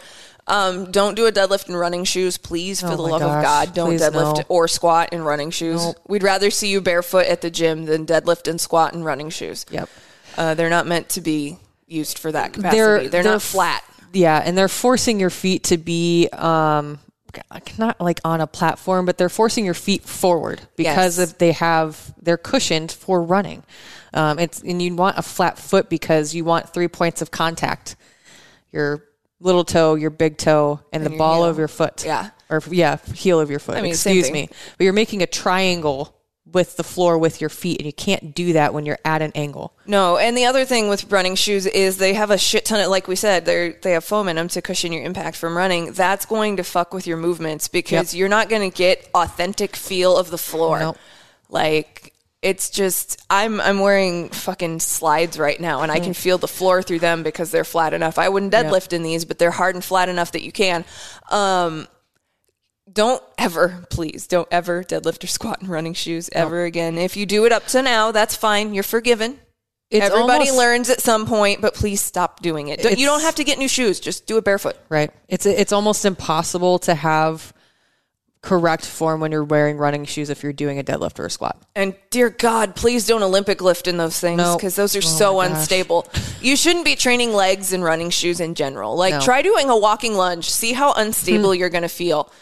[0.46, 2.80] Um, don't do a deadlift in running shoes, please.
[2.80, 4.44] For Oh the love gosh, of God, don't deadlift no.
[4.48, 5.94] or squat in running shoes.
[6.08, 9.64] We'd rather see you barefoot at the gym than deadlift and squat in running shoes.
[9.70, 9.88] Yep.
[10.36, 13.08] Uh, they're not meant to be used for that capacity.
[13.08, 13.84] They're, not flat.
[14.12, 16.98] Yeah, and they're forcing your feet to be um,
[17.78, 21.32] not like on a platform, but they're forcing your feet forward because Yes.
[21.34, 23.62] they have they're cushioned for running.
[24.14, 27.96] Um, it's and you want a flat foot because you want three points of contact:
[28.70, 29.04] your
[29.40, 31.44] little toe, your big toe, and, the ball heel.
[31.44, 32.04] of your foot.
[32.04, 32.30] Yeah.
[32.50, 33.76] or yeah, heel of your foot.
[33.76, 36.14] I mean, Excuse me, but you're making a triangle
[36.52, 39.32] with the floor with your feet, and you can't do that when you're at an
[39.34, 39.72] angle.
[39.86, 42.88] No, and the other thing with running shoes is they have a shit ton of,
[42.90, 45.92] like we said, they they have foam in them to cushion your impact from running.
[45.92, 48.18] That's going to fuck with your movements because Yep.
[48.18, 50.78] you're not going to get authentic feel of the floor.
[50.78, 50.98] Nope.
[51.48, 56.48] Like it's just I'm I'm wearing fucking slides right now and I can feel the
[56.48, 58.18] floor through them because they're flat enough.
[58.18, 60.84] I wouldn't deadlift in these, but they're hard and flat enough that you can.
[61.30, 61.86] Um
[62.90, 66.98] don't ever, please, don't ever deadlift or squat in running shoes ever again.
[66.98, 68.74] If you do it up to now, that's fine.
[68.74, 69.38] You're forgiven.
[69.90, 72.82] It's Everybody almost- learns at some point, but please stop doing it.
[72.82, 74.00] Don't- You don't have to get new shoes.
[74.00, 74.76] Just do it barefoot.
[74.88, 75.10] Right.
[75.28, 77.52] It's it's almost impossible to have
[78.40, 81.62] correct form when you're wearing running shoes if you're doing a deadlift or a squat.
[81.76, 84.56] And dear God, please don't Olympic lift in those things No.
[84.56, 86.08] because those are Oh so unstable.
[86.40, 88.96] You shouldn't be training legs in running shoes in general.
[88.96, 89.18] Like, No.
[89.20, 89.24] Hmm.
[89.24, 92.32] try doing a walking lunge, see how unstable you're going to feel.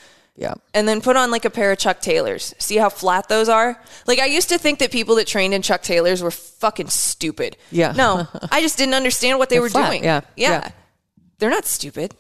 [0.41, 0.55] Yeah.
[0.75, 2.55] And then put on like a pair of Chuck Taylors.
[2.59, 3.79] See how flat those are?
[4.07, 7.59] Like, I used to think that people that trained in Chuck Taylors were fucking stupid.
[7.71, 7.93] Yeah.
[7.93, 10.03] No, I just didn't understand what they They're were flat, doing.
[10.05, 10.51] yeah, yeah.
[10.51, 10.71] yeah.
[11.39, 12.15] They're not stupid.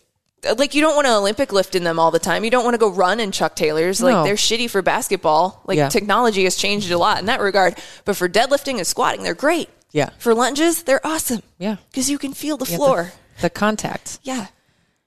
[0.46, 2.44] Uh, like you don't want to Olympic lift in them all the time.
[2.44, 4.02] You don't want to go run in Chuck Taylors.
[4.02, 4.24] Like No.
[4.24, 5.62] they're shitty for basketball.
[5.64, 5.88] Like Yeah.
[5.88, 7.78] technology has changed a lot in that regard.
[8.04, 9.68] But for deadlifting and squatting, they're great.
[9.92, 10.10] Yeah.
[10.18, 11.42] For lunges, they're awesome.
[11.58, 11.76] Yeah.
[11.90, 13.12] Because you can feel the Yeah, the- floor.
[13.40, 14.18] The, contact.
[14.22, 14.46] yeah.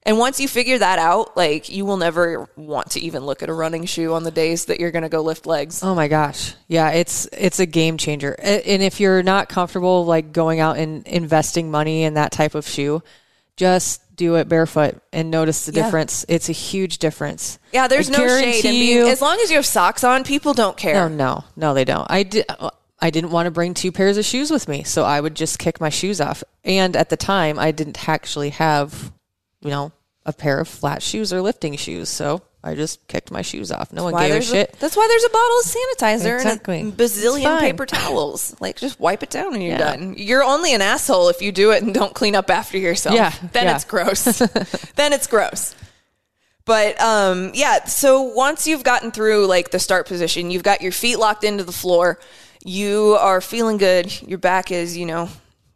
[0.05, 3.49] And once you figure that out, like you will never want to even look at
[3.49, 5.81] a running shoe on the days that you're going to go lift legs.
[5.81, 6.55] Oh my gosh.
[6.67, 8.35] Yeah, it's it's a game changer.
[8.37, 12.67] And if you're not comfortable like going out and investing money in that type of
[12.67, 13.01] shoe,
[13.55, 15.85] just do it barefoot and notice the Yeah.
[15.85, 16.25] difference.
[16.27, 17.57] It's a huge difference.
[17.71, 20.53] Yeah, there's I no shade in being as long as you have socks on, people
[20.53, 21.07] don't care.
[21.09, 22.05] No, no, no, they don't.
[22.11, 22.45] I did.
[22.99, 25.59] I didn't want to bring two pairs of shoes with me, so I would just
[25.59, 26.43] kick my shoes off.
[26.65, 29.11] And at the time, I didn't actually have,
[29.63, 29.91] you know,
[30.25, 33.91] a pair of flat shoes or lifting shoes, so I just kicked my shoes off.
[33.91, 34.71] No one Why gave a shit.
[34.79, 36.79] that's why there's a bottle of sanitizer Exactly.
[36.79, 38.55] and a bazillion paper towels.
[38.61, 39.95] Like, just wipe it down and you're Yeah.
[39.95, 40.15] done.
[40.17, 43.15] You're only an asshole if you do it and don't clean up after yourself.
[43.15, 43.75] Yeah, then yeah.
[43.75, 44.23] it's gross.
[44.95, 45.75] then it's gross.
[46.65, 50.93] But um, yeah, so once you've gotten through like the start position, you've got your
[50.93, 52.17] feet locked into the floor,
[52.63, 54.21] you are feeling good.
[54.21, 55.27] Your back is, you know,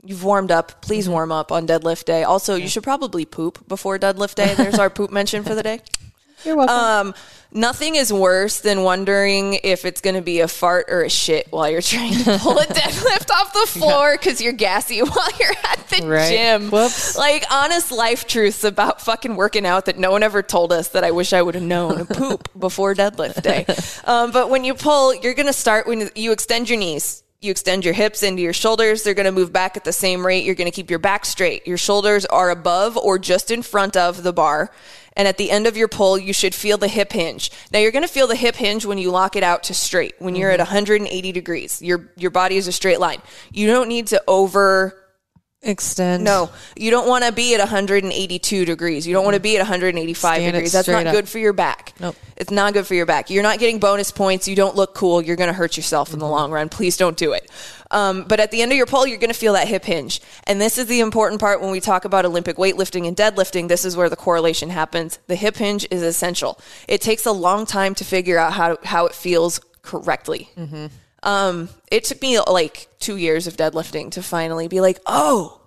[0.07, 0.81] you've warmed up.
[0.81, 1.13] Please Mm-hmm.
[1.13, 2.23] warm up on deadlift day.
[2.23, 4.53] Also, you should probably poop before deadlift day.
[4.55, 5.81] There's our poop mention for the day.
[6.45, 7.07] You're welcome.
[7.09, 7.15] Um,
[7.51, 11.47] nothing is worse than wondering if it's going to be a fart or a shit
[11.49, 15.55] while you're trying to pull a deadlift off the floor because you're gassy while you're
[15.63, 16.29] at the Right.
[16.29, 16.69] gym.
[16.69, 17.17] Whoops.
[17.17, 21.03] Like honest life truths about fucking working out that no one ever told us that
[21.03, 22.05] I wish I would have known.
[22.05, 23.65] Poop before deadlift day.
[24.05, 27.23] Um, but when you pull, you're going to start when you extend your knees.
[27.39, 29.03] You extend your hips into your shoulders.
[29.03, 30.43] They're going to move back at the same rate.
[30.43, 31.67] You're going to keep your back straight.
[31.67, 34.71] Your shoulders are above or just in front of the bar.
[35.15, 37.51] And at the end of your pull, you should feel the hip hinge.
[37.71, 40.15] Now you're going to feel the hip hinge when you lock it out to straight.
[40.17, 40.73] When you're at mm-hmm.
[40.73, 43.21] 180 degrees, your your body is a straight line.
[43.51, 44.95] You don't need to over
[45.63, 46.23] Extend.
[46.23, 49.07] no, you don't want to be at 182 degrees.
[49.07, 50.71] You don't want to be at 185 Stand degrees.
[50.71, 51.13] That's not up.
[51.13, 51.93] good for your back.
[51.99, 52.15] Nope.
[52.37, 53.29] It's not good for your back.
[53.31, 54.47] You're not getting bonus points.
[54.47, 55.21] You don't look cool.
[55.21, 56.13] You're going to hurt yourself Mm-hmm.
[56.15, 56.69] in the long run.
[56.69, 57.49] Please don't do it.
[57.89, 60.21] Um, but at the end of your pull, you're going to feel that hip hinge.
[60.45, 63.67] And this is the important part when we talk about Olympic weightlifting and deadlifting.
[63.67, 65.17] This is where the correlation happens.
[65.27, 66.59] The hip hinge is essential.
[66.87, 70.49] It takes a long time to figure out how, how it feels correctly.
[70.55, 70.87] Mm-hmm.
[71.23, 75.61] Um, it took me like two years of deadlifting to finally be like, oh,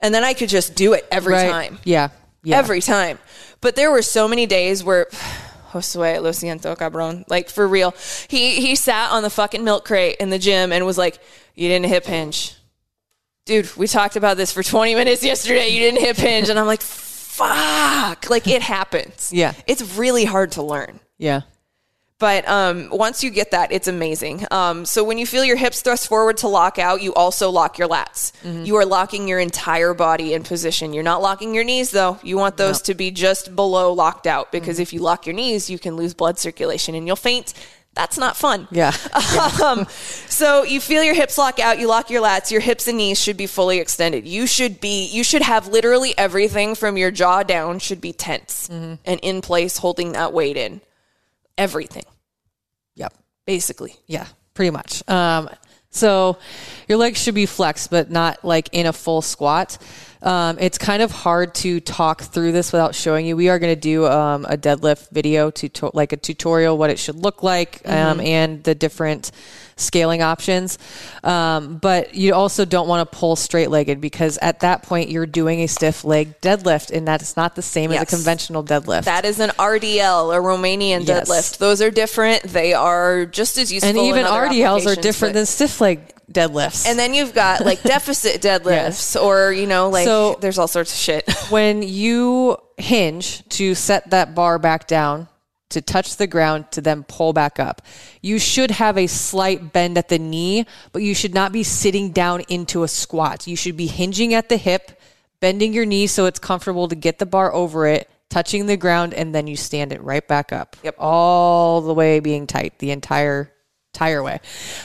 [0.00, 1.50] and then I could just do it every Right.
[1.50, 1.78] time.
[1.84, 2.08] Yeah.
[2.44, 2.58] Yeah.
[2.58, 3.18] Every time.
[3.60, 5.06] But there were so many days where
[5.72, 7.24] Josue, lo siento, cabrón.
[7.28, 7.94] Like for real.
[8.28, 11.18] He he sat on the fucking milk crate in the gym and was like,
[11.54, 12.54] You didn't hip hinge.
[13.46, 15.68] Dude, we talked about this for 20 minutes yesterday.
[15.68, 16.48] You didn't hip hinge.
[16.48, 18.28] And I'm like, fuck.
[18.30, 19.30] Like it happens.
[19.32, 19.54] Yeah.
[19.66, 21.00] It's really hard to learn.
[21.18, 21.40] Yeah.
[22.22, 24.46] But um, once you get that, it's amazing.
[24.52, 27.78] Um, so when you feel your hips thrust forward to lock out, you also lock
[27.78, 28.30] your lats.
[28.64, 30.92] You are locking your entire body in position.
[30.92, 32.20] You're not locking your knees though.
[32.22, 35.68] You want those to be just below locked out because if you lock your knees,
[35.68, 37.54] you can lose blood circulation and you'll faint.
[37.94, 38.68] That's not fun.
[38.72, 38.92] Yeah.
[39.62, 39.86] um,
[40.28, 43.20] so you feel your hips lock out, you lock your lats, your hips and knees
[43.20, 44.28] should be fully extended.
[44.28, 48.68] You should be, you should have literally everything from your jaw down should be tense
[48.70, 50.80] and in place, holding that weight in.
[51.62, 52.04] Everything,
[52.96, 53.14] Yep.
[53.46, 53.94] basically.
[54.06, 55.08] Yeah, pretty much.
[55.08, 55.48] Um,
[55.90, 56.38] so
[56.88, 59.78] your legs should be flexed, but not like in a full squat.
[60.22, 63.36] Um, it's kind of hard to talk through this without showing you.
[63.36, 66.98] We are going to do um, a deadlift video, to like a tutorial, what it
[66.98, 69.32] should look like, um, and the different
[69.76, 70.78] scaling options.
[71.24, 75.26] Um, but you also don't want to pull straight legged because at that point you're
[75.26, 79.04] doing a stiff leg deadlift, and that's not the same as a conventional deadlift.
[79.04, 81.28] That is an RDL, a Romanian Yes.
[81.28, 81.58] deadlift.
[81.58, 82.44] Those are different.
[82.44, 83.88] They are just as useful.
[83.88, 86.86] and even RDLs are different than stiff leg deadlifts.
[86.86, 90.92] And then you've got like deficit deadlifts, or you know, like So- there's all sorts
[90.92, 91.30] of shit.
[91.50, 95.28] when you hinge to set that bar back down
[95.70, 97.82] to touch the ground to then pull back up,
[98.20, 102.10] you should have a slight bend at the knee, but you should not be sitting
[102.12, 103.46] down into a squat.
[103.46, 105.00] You should be hinging at the hip,
[105.40, 109.14] bending your knee so it's comfortable to get the bar over it, touching the ground,
[109.14, 110.76] and then you stand it right back up.
[110.82, 110.96] Yep.
[110.98, 113.50] All the way being tight the entire
[113.94, 114.40] entire way.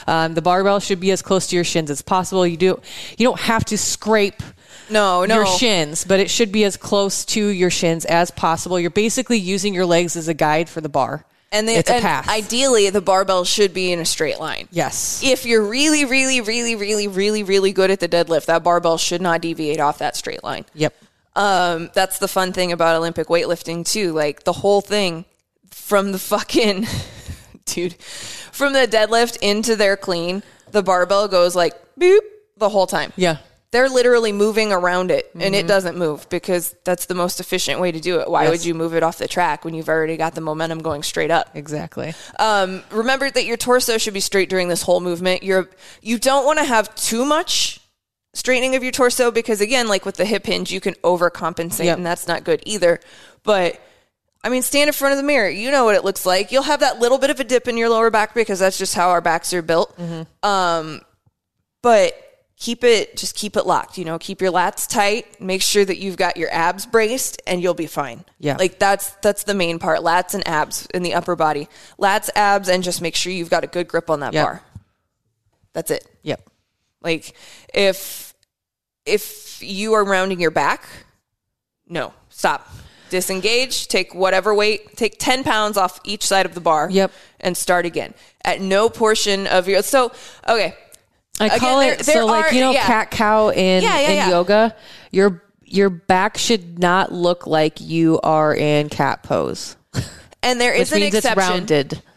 [0.06, 2.46] Um, the barbell should be as close to your shins as possible.
[2.46, 2.80] You do
[3.16, 4.42] you don't have to scrape
[4.90, 5.36] No, no.
[5.36, 8.78] your shins, but it should be as close to your shins as possible.
[8.78, 11.24] You're basically using your legs as a guide for the bar.
[11.50, 12.28] And, the, It's a and path.
[12.28, 14.68] ideally, the barbell should be in a straight line.
[14.70, 15.22] Yes.
[15.24, 19.22] If you're really, really, really, really, really, really good at the deadlift, that barbell should
[19.22, 20.66] not deviate off that straight line.
[20.74, 20.94] Yep.
[21.34, 24.12] Um, that's the fun thing about Olympic weightlifting too.
[24.12, 25.24] Like the whole thing
[25.70, 26.86] from the fucking
[27.74, 32.20] dude, from the deadlift into their clean, the barbell goes like boop
[32.56, 33.12] the whole time.
[33.16, 33.38] Yeah.
[33.70, 37.92] They're literally moving around it and it doesn't move because that's the most efficient way
[37.92, 38.30] to do it.
[38.30, 38.50] Why Yes.
[38.50, 41.30] would you move it off the track when you've already got the momentum going straight
[41.30, 41.50] up?
[41.54, 42.14] Exactly.
[42.38, 45.42] Um, remember that your torso should be straight during this whole movement.
[45.42, 45.68] You're
[46.00, 47.78] you don't want to have too much
[48.32, 51.98] straightening of your torso because again, like with the hip hinge, you can overcompensate, Yep.
[51.98, 53.00] and that's not good either.
[53.42, 53.78] But
[54.44, 55.48] I mean, stand in front of the mirror.
[55.48, 56.52] You know what it looks like.
[56.52, 58.94] You'll have that little bit of a dip in your lower back because that's just
[58.94, 59.98] how our backs are built.
[60.42, 61.00] Um,
[61.82, 62.14] but
[62.56, 63.98] keep it just keep it locked.
[63.98, 65.40] You know, keep your lats tight.
[65.40, 68.24] Make sure that you've got your abs braced, and you'll be fine.
[68.38, 68.56] Yeah.
[68.58, 70.00] like that's that's the main part.
[70.00, 71.68] Lats and abs in the upper body.
[71.98, 74.44] Lats, abs, and just make sure you've got a good grip on that Yep.
[74.44, 74.62] bar.
[75.72, 76.06] That's it.
[76.22, 76.48] Yep.
[77.02, 77.34] Like
[77.74, 78.34] if
[79.04, 80.84] if you are rounding your back,
[81.88, 82.68] no, stop.
[83.10, 86.90] Disengage, take whatever weight, take 10 pounds off each side of the bar.
[86.90, 87.12] Yep.
[87.40, 88.14] And start again.
[88.44, 90.12] At no portion of your so
[90.48, 90.74] okay.
[91.40, 92.86] I call there- it there so like you know yeah.
[92.86, 94.76] cat cow in Yeah, yeah, in yoga.
[95.12, 99.76] Your your back should not look like you are in cat pose.
[100.40, 101.66] And there is an exception.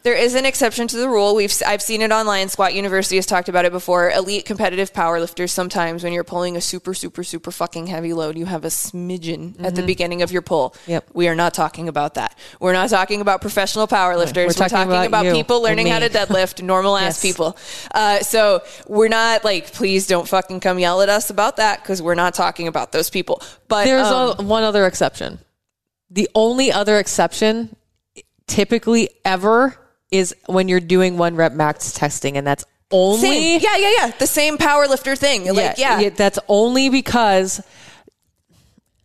[0.04, 1.36] There is an exception to the rule.
[1.36, 2.50] We've I've seen it online.
[2.50, 4.12] Squat University has talked about it before.
[4.12, 8.46] Elite competitive powerlifters sometimes when you're pulling a super super super fucking heavy load, you
[8.46, 10.72] have a smidgen at the beginning of your pull.
[10.72, 10.92] Mm-hmm.
[10.92, 11.10] Yep.
[11.14, 12.38] We are not talking about that.
[12.60, 14.36] We're not talking about professional powerlifters.
[14.36, 17.34] We're We're talking talking, about about, people learning how to deadlift, normal ass Yes.
[17.34, 17.58] people.
[17.94, 22.02] Uh, so we're not like, please don't fucking come yell at us about that because
[22.02, 23.42] we're not talking about those people.
[23.68, 25.40] But There's um, a, one other exception.
[26.10, 27.76] The only other exception,
[28.52, 29.76] typically ever,
[30.12, 33.62] is when you're doing one rep max testing, and that's only same.
[33.62, 34.12] Yeah, yeah, yeah.
[34.12, 35.46] The same powerlifter thing.
[35.54, 36.10] Like, yeah.
[36.10, 37.62] that's only because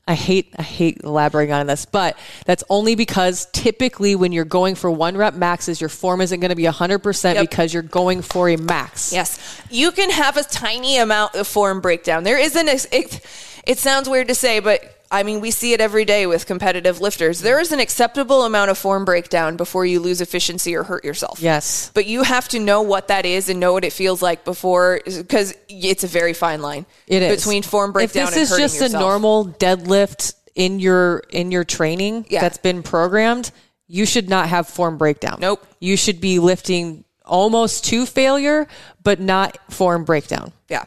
[0.08, 4.74] I hate I hate elaborating on this, but that's only because typically when you're going
[4.76, 7.50] for one rep maxes, your form isn't going to be 100% Yep.
[7.50, 9.12] because you're going for a max.
[9.12, 9.62] Yes.
[9.70, 12.22] You can have a tiny amount of form breakdown.
[12.22, 13.20] There isn't, a, it,
[13.66, 17.00] it sounds weird to say, but I mean, we see it every day with competitive
[17.00, 17.40] lifters.
[17.40, 21.40] There is an acceptable amount of form breakdown before you lose efficiency or hurt yourself.
[21.40, 21.90] Yes.
[21.94, 25.00] But you have to know what that is and know what it feels like before,
[25.04, 26.86] because it's a very fine line.
[27.06, 28.94] It is Between form breakdown If this is just yourself.
[28.94, 32.40] a normal deadlift in your in your training Yeah.
[32.40, 33.50] that's been programmed,
[33.86, 35.38] you should not have form breakdown.
[35.40, 35.64] Nope.
[35.78, 38.66] You should be lifting almost to failure,
[39.02, 40.52] but not form breakdown.
[40.68, 40.84] Yeah.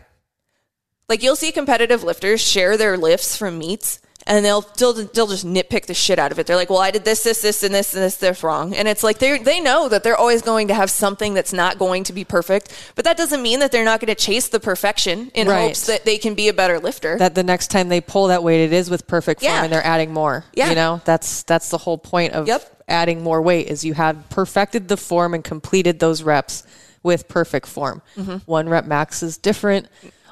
[1.07, 5.45] Like you'll see competitive lifters share their lifts from meets and they'll they'll, they'll just
[5.45, 6.45] nitpick the shit out of it.
[6.45, 8.87] They're like, "Well, I did this, this, this, and this, and this, this wrong." And
[8.87, 12.03] it's like they they know that they're always going to have something that's not going
[12.05, 15.31] to be perfect, but that doesn't mean that they're not going to chase the perfection
[15.33, 15.61] in Right.
[15.61, 17.17] hopes that they can be a better lifter.
[17.17, 19.63] That the next time they pull that weight, it is with perfect form, Yeah.
[19.63, 20.45] and they're adding more.
[20.53, 20.69] Yeah.
[20.69, 22.83] You know, that's that's the whole point of Yep.
[22.87, 26.63] adding more weight is you have perfected the form and completed those reps
[27.01, 28.01] with perfect form.
[28.17, 28.37] Mm-hmm.
[28.45, 29.87] One rep max is different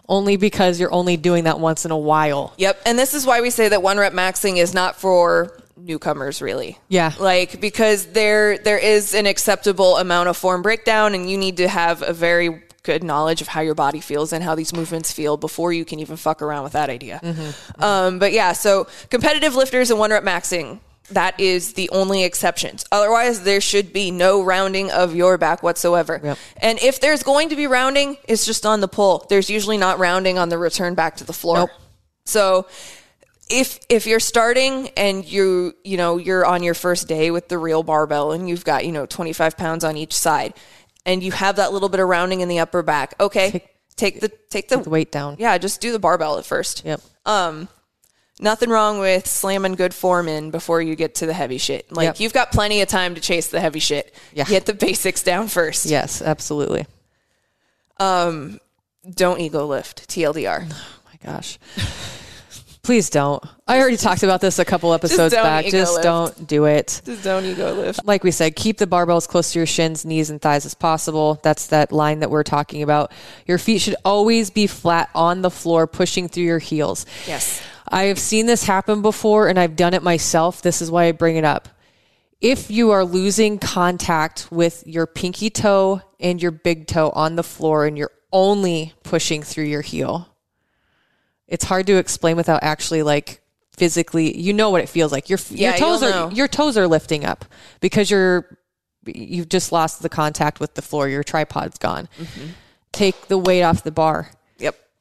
[0.10, 2.54] only because you're only doing that once in a while.
[2.58, 2.82] Yep.
[2.86, 6.78] And this is why we say that one rep maxing is not for newcomers really.
[6.88, 7.14] Yeah.
[7.20, 11.68] Like because there there is an acceptable amount of form breakdown and you need to
[11.68, 15.36] have a very good knowledge of how your body feels and how these movements feel
[15.36, 17.20] before you can even fuck around with that idea.
[17.80, 20.80] Um, but yeah, so competitive lifters and one rep maxing.
[21.12, 22.86] That is the only exceptions.
[22.92, 26.20] Otherwise, there should be no rounding of your back whatsoever.
[26.22, 26.38] Yep.
[26.58, 29.26] And if there's going to be rounding, it's just on the pull.
[29.30, 31.58] There's usually not rounding on the return back to the floor.
[31.58, 31.70] Nope.
[32.26, 32.68] So
[33.50, 37.58] if if you're starting and you you know you're on your first day with the
[37.58, 40.54] real barbell and you've got you know 25 pounds on each side
[41.08, 44.20] and you have that little bit of rounding in the upper back, okay, Take- take,
[44.20, 45.38] the take the, the weight down.
[45.40, 46.84] Yeah, just do the barbell at first.
[46.86, 47.02] Yep.
[47.26, 47.70] Um,
[48.40, 51.92] Nothing wrong with slamming good form in before you get to the heavy shit.
[51.92, 52.20] Like Yep.
[52.20, 54.14] you've got plenty of time to chase the heavy shit.
[54.34, 54.44] Yeah.
[54.44, 55.86] Get the basics down first.
[55.88, 56.86] Yes, absolutely.
[58.00, 58.60] Um,
[59.10, 60.08] Don't ego lift.
[60.10, 60.72] TLDR.
[61.10, 61.58] Oh my gosh.
[62.84, 63.44] Please don't.
[63.68, 65.66] I already talked about this a couple episodes don't back.
[65.66, 66.04] Just lift.
[66.04, 67.02] don't do it.
[67.06, 68.06] Just don't ego lift.
[68.06, 70.74] Like we said, keep the barbell as close to your shins, knees, and thighs as
[70.74, 71.40] possible.
[71.44, 73.12] That's that line that we're talking about.
[73.46, 77.06] Your feet should always be flat on the floor, pushing through your heels.
[77.26, 77.62] Yes.
[77.90, 80.62] I have seen this happen before and I've done it myself.
[80.62, 81.70] This is why I bring it up.
[82.40, 87.44] If you are losing contact with your pinky toe and your big toe on the
[87.44, 90.28] floor and you're only pushing through your heel,
[91.48, 93.42] it's hard to explain without actually like
[93.76, 95.30] physically, you know what it feels like.
[95.30, 96.30] Your, Yeah, your toes are know.
[96.32, 97.46] your toes are lifting up
[97.80, 98.58] because you're
[99.06, 101.08] you've just lost the contact with the floor.
[101.08, 102.10] Your tripod's gone.
[102.20, 102.48] Mm-hmm.
[102.92, 104.32] Take the weight off the bar.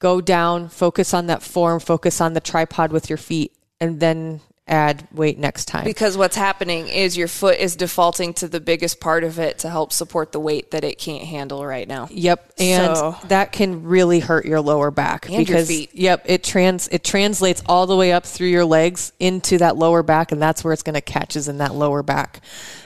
[0.07, 3.50] Go down, focus on that form, focus on the tripod with your feet,
[3.80, 5.82] and then add weight next time.
[5.82, 9.68] Because what's happening is your foot is defaulting to the biggest part of it to
[9.70, 12.07] help support the weight that it can't handle right now.
[12.12, 15.90] Yep, and So- that can really hurt your lower back And your because feet.
[15.92, 20.04] yep, it trans it translates all the way up through your legs into that lower
[20.04, 22.40] back, and that's where it's going to catch is in that lower back,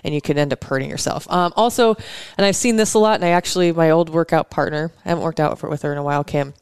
[0.04, 1.30] and you could end up hurting yourself.
[1.30, 1.96] Um, also,
[2.38, 5.24] and I've seen this a lot, and I actually my old workout partner, I haven't
[5.24, 6.54] worked out for, with her in a while, Kim,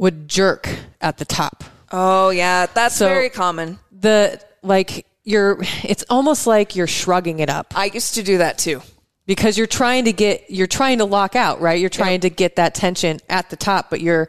[0.00, 0.68] would jerk
[1.00, 1.62] at the top.
[1.92, 3.78] Oh yeah, that's So- very common.
[3.92, 7.72] The like you're, it's almost like you're shrugging it up.
[7.76, 8.80] I used to do that too.
[9.26, 12.56] because you're trying to get you're trying to lock out right you're trying to get
[12.56, 14.28] that tension at the top but you're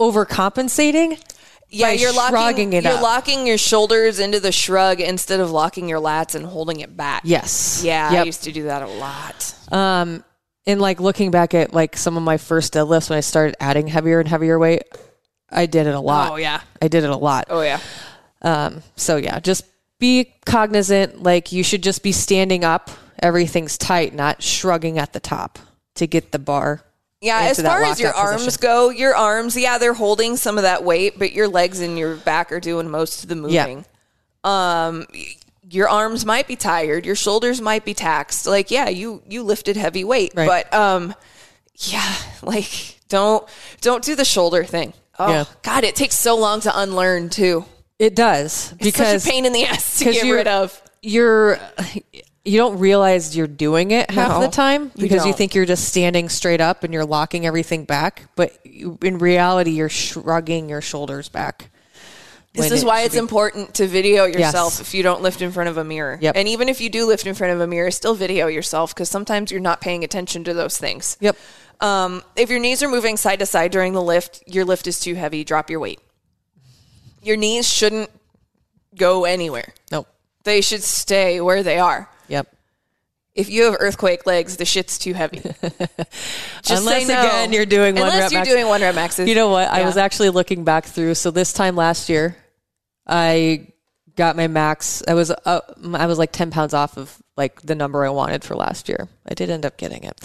[0.00, 1.20] overcompensating
[1.68, 3.02] Yeah, by you're locking it you're up.
[3.02, 7.22] locking your shoulders into the shrug instead of locking your lats and holding it back.
[7.24, 9.54] yes Yeah, I used to do that a lot.
[9.72, 10.24] um
[10.68, 13.88] and like looking back at like some of my first deadlifts when i started adding
[13.88, 14.82] heavier and heavier weight
[15.50, 16.60] i did it a lot Oh yeah.
[16.80, 17.80] i did it a lot Oh yeah.
[18.42, 19.64] um so yeah just
[19.98, 22.90] be cognizant like you should just be standing up
[23.20, 25.58] everything's tight not shrugging at the top
[25.96, 26.80] to get the bar
[27.20, 28.60] Yeah, as far as your arms position.
[28.62, 32.14] go, your arms, yeah, they're holding some of that weight, but your legs and your
[32.14, 33.84] back are doing most of the moving.
[34.44, 34.44] Yeah.
[34.44, 35.06] Um
[35.70, 38.46] your arms might be tired, your shoulders might be taxed.
[38.46, 40.46] Like, yeah, you you lifted heavy weight, Right.
[40.46, 41.14] but um
[41.76, 43.48] yeah, like don't
[43.80, 44.92] don't do the shoulder thing.
[45.18, 45.44] Oh Yeah.
[45.62, 47.64] god, it takes so long to unlearn too.
[47.98, 50.80] it does It's because such a pain in the ass to get rid of.
[51.02, 51.58] you're
[52.44, 55.36] you don't realize you're doing it half No, the time because you don't.
[55.36, 59.72] think you're just standing straight up and you're locking everything back but you, in reality
[59.72, 61.70] you're shrugging your shoulders back
[62.54, 64.80] This is it why it's be- important to video yourself Yes.
[64.80, 66.18] if you don't lift in front of a mirror.
[66.20, 66.34] Yep.
[66.36, 69.08] And even if you do lift in front of a mirror, still video yourself because
[69.08, 71.16] sometimes you're not paying attention to those things.
[71.20, 71.36] yep
[71.80, 74.98] Um, if your knees are moving side to side during the lift, your lift is
[74.98, 76.00] too heavy, drop your weight.
[77.22, 78.10] Your knees shouldn't
[78.96, 79.74] go anywhere.
[79.92, 80.08] nope
[80.44, 82.08] They should stay where they are.
[82.28, 82.52] yep
[83.38, 85.38] If you have earthquake legs, the shit's too heavy.
[86.62, 87.20] Just Unless, no.
[87.20, 88.48] again, you're doing one Unless rep you're max.
[88.50, 89.28] doing one rep maxes.
[89.28, 92.36] you know what i was actually looking back through so this time last year
[93.06, 93.66] i
[94.16, 95.60] got my max i was uh,
[95.94, 99.08] i was like 10 pounds off of like the number i wanted for last year.
[99.26, 100.20] I did end up getting it.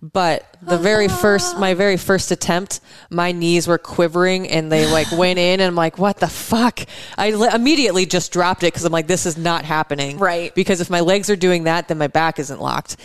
[0.00, 5.10] But the very first my very first attempt my knees were quivering and they like
[5.24, 6.80] went in and i'm like what the fuck?
[7.18, 10.18] I li- immediately just dropped it because i'm like this is not happening.
[10.18, 10.54] Right.
[10.54, 12.96] because if my legs are doing that then my back isn't locked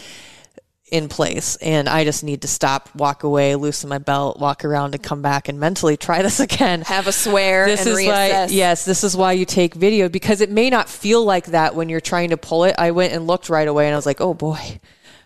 [0.90, 4.96] in place and I just need to stop, walk away, loosen my belt, walk around
[4.96, 6.82] and come back and mentally try this again.
[6.82, 8.08] Have a swear this and is reassess.
[8.08, 11.76] why yes, this is why you take video because it may not feel like that
[11.76, 12.76] when you're trying to pull it.
[12.78, 14.80] I went and looked right away and I was like, "Oh boy."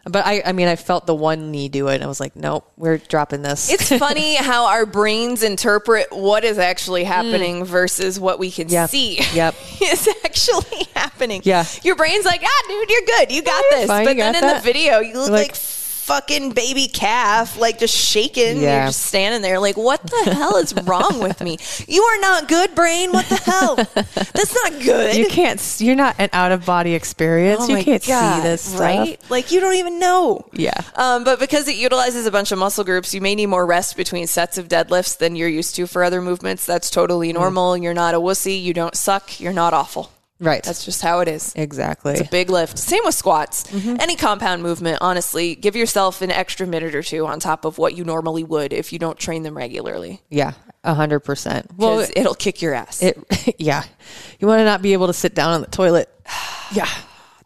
[0.06, 2.36] But I I mean, I felt the one knee do it and I was like,
[2.36, 8.20] "Nope, we're dropping this." It's funny how our brains interpret what is actually happening versus
[8.20, 8.72] what we can Mm.
[8.72, 8.86] Yeah.
[8.88, 9.20] see.
[9.34, 9.56] Yep.
[9.82, 11.42] is actually happening.
[11.44, 11.66] Yeah.
[11.84, 13.32] Your brain's like, ah, dude, you're good.
[13.32, 13.88] You got you're this.
[13.88, 14.06] fine.
[14.06, 14.64] But then in that.
[14.64, 15.56] the video, you look Like- like,
[16.02, 18.60] fucking baby calf, like just shaking.
[18.62, 18.78] Yeah.
[18.80, 21.58] You're just standing there like, what the hell is wrong with me?
[21.88, 23.12] You are not good, brain.
[23.12, 23.76] What the hell?
[23.76, 25.16] That's not good.
[25.16, 27.62] you can't you're not an out of body experience.
[27.62, 28.80] Oh you can't God, see this stuff.
[28.82, 29.20] right?
[29.30, 30.46] Like you don't even know.
[30.54, 30.74] Yeah.
[30.96, 33.96] Um, but because it utilizes a bunch of muscle groups, you may need more rest
[33.96, 36.66] between sets of deadlifts than you're used to for other movements.
[36.66, 36.94] That's Mm.
[36.94, 37.78] totally normal.
[37.78, 38.62] You're not a wussy.
[38.62, 39.40] You don't suck.
[39.40, 40.12] You're not awful.
[40.42, 40.64] Right.
[40.64, 41.54] That's just how it is.
[41.56, 42.14] exactly.
[42.14, 42.78] It's a big lift.
[42.78, 43.64] Same with squats.
[43.66, 43.98] Mm-hmm.
[44.00, 47.96] Any compound movement, honestly, give yourself an extra minute or two on top of what
[47.96, 50.22] you normally would if you don't train them regularly.
[50.30, 51.68] yeah, a hundred percent.
[51.78, 53.02] Well, Well, it'll kick your ass.
[53.04, 53.18] It,
[53.60, 53.84] yeah.
[54.40, 56.10] You want to not be able to sit down on the toilet.
[56.74, 56.88] Yeah.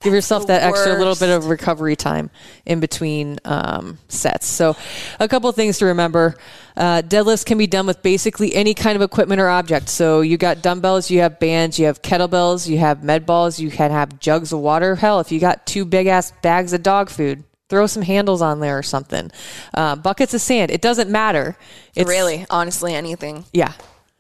[0.06, 2.30] Give yourself that extra little bit of recovery time
[2.66, 4.48] in between um, sets.
[4.48, 4.78] So,
[5.20, 6.36] a couple of things to remember.
[6.78, 9.90] Uh, deadlifts can be done with basically any kind of equipment or object.
[9.90, 13.72] So, you got dumbbells, you have bands, you have kettlebells, you have med balls, you
[13.72, 14.96] can have jugs of water.
[14.96, 18.60] Hell, if you got two big ass bags of dog food, throw some handles on
[18.60, 19.32] there or something.
[19.74, 20.72] Uh, buckets of sand.
[20.72, 21.58] It doesn't matter.
[21.96, 23.46] It's really, honestly, anything.
[23.52, 23.74] Yeah.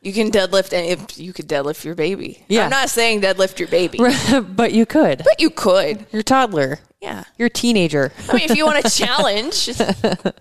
[0.05, 2.43] You can deadlift, and if you could deadlift your baby.
[2.47, 2.65] Yeah.
[2.65, 3.97] I'm not saying deadlift your baby,
[4.55, 5.23] but you could.
[5.25, 6.05] but you could.
[6.11, 6.77] Your toddler.
[7.01, 7.23] Yeah.
[7.39, 8.13] Your teenager.
[8.29, 9.71] I mean, if you want to challenge,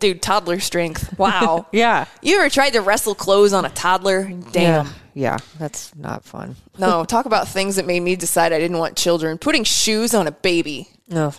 [0.00, 1.14] dude, toddler strength.
[1.18, 1.66] Wow.
[1.72, 2.04] Yeah.
[2.20, 4.24] You ever tried to wrestle clothes on a toddler?
[4.52, 4.86] Damn.
[4.86, 4.92] Yeah.
[5.14, 5.38] Yeah.
[5.58, 6.56] That's not fun.
[6.78, 9.38] No, talk about things that made me decide I didn't want children.
[9.38, 10.88] Putting shoes on a baby.
[11.08, 11.32] No.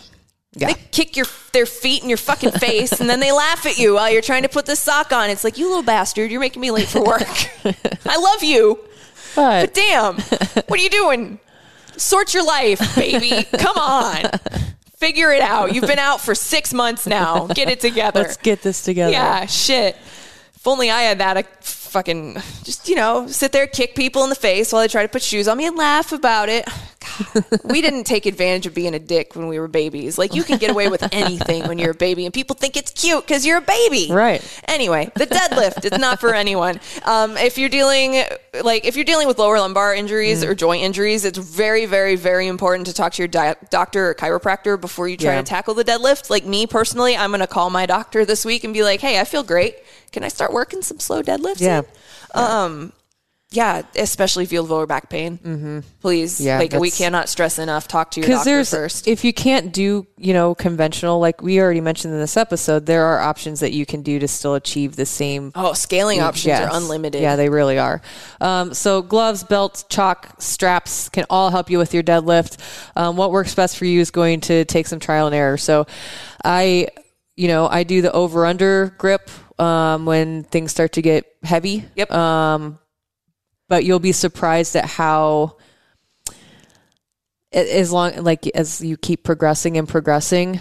[0.56, 0.68] Yeah.
[0.68, 3.94] They kick your their feet in your fucking face and then they laugh at you
[3.94, 5.28] while you're trying to put the sock on.
[5.30, 7.22] It's like, you little bastard, you're making me late for work.
[8.06, 8.78] I love you,
[9.34, 11.38] But but damn, what are you doing?
[11.98, 13.44] Sort your life, baby.
[13.58, 14.24] Come on.
[14.96, 15.74] Figure it out.
[15.74, 17.46] You've been out for six months now.
[17.48, 18.20] Get it together.
[18.22, 19.12] Let's get this together.
[19.12, 19.94] Yeah, shit.
[20.54, 22.34] If only I had that, I fucking
[22.64, 25.22] just, you know, sit there, kick people in the face while they try to put
[25.22, 26.66] shoes on me and laugh about it.
[27.64, 30.18] We didn't take advantage of being a dick when we were babies.
[30.18, 32.90] Like, you can get away with anything when you're a baby, and people think it's
[32.92, 34.08] cute because you're a baby.
[34.10, 34.42] Right.
[34.68, 36.80] Anyway, the deadlift it's not for anyone.
[37.04, 38.22] Um, if you're dealing,
[38.62, 40.48] like, if you're dealing with lower lumbar injuries Mm.
[40.48, 44.14] or joint injuries, it's very, very, very important to talk to your di- doctor or
[44.14, 45.42] chiropractor before you try Yeah.
[45.42, 46.30] to tackle the deadlift.
[46.30, 49.18] Like me personally, I'm going to call my doctor this week and be like, "Hey,
[49.20, 49.76] I feel great.
[50.12, 51.80] Can I start working some slow deadlifts?" Yeah.
[51.80, 52.92] in?" Um,
[53.50, 55.38] yeah, especially if you have lower back pain.
[55.38, 55.78] Mm-hmm.
[56.00, 57.86] Please, Yeah, like we cannot stress enough.
[57.86, 59.06] Talk to your doctor there's first.
[59.06, 63.04] if you can't do you know conventional like we already mentioned in this episode there
[63.04, 66.70] are options that you can do to still achieve the same oh, scaling options Yes.
[66.72, 67.22] are unlimited.
[67.22, 68.02] Yeah, they really are.
[68.40, 72.58] Um, so gloves, belts, chalk, straps can all help you with your deadlift.
[72.96, 75.56] Um, what works best for you is going to take some trial and error.
[75.56, 75.86] So
[76.44, 76.88] I,
[77.36, 79.30] you know, I do the over under grip
[79.60, 81.84] um, when things start to get heavy.
[81.94, 82.10] Yep.
[82.10, 82.78] Um,
[83.68, 85.56] but you'll be surprised at how
[87.52, 90.60] as long like as you keep progressing and progressing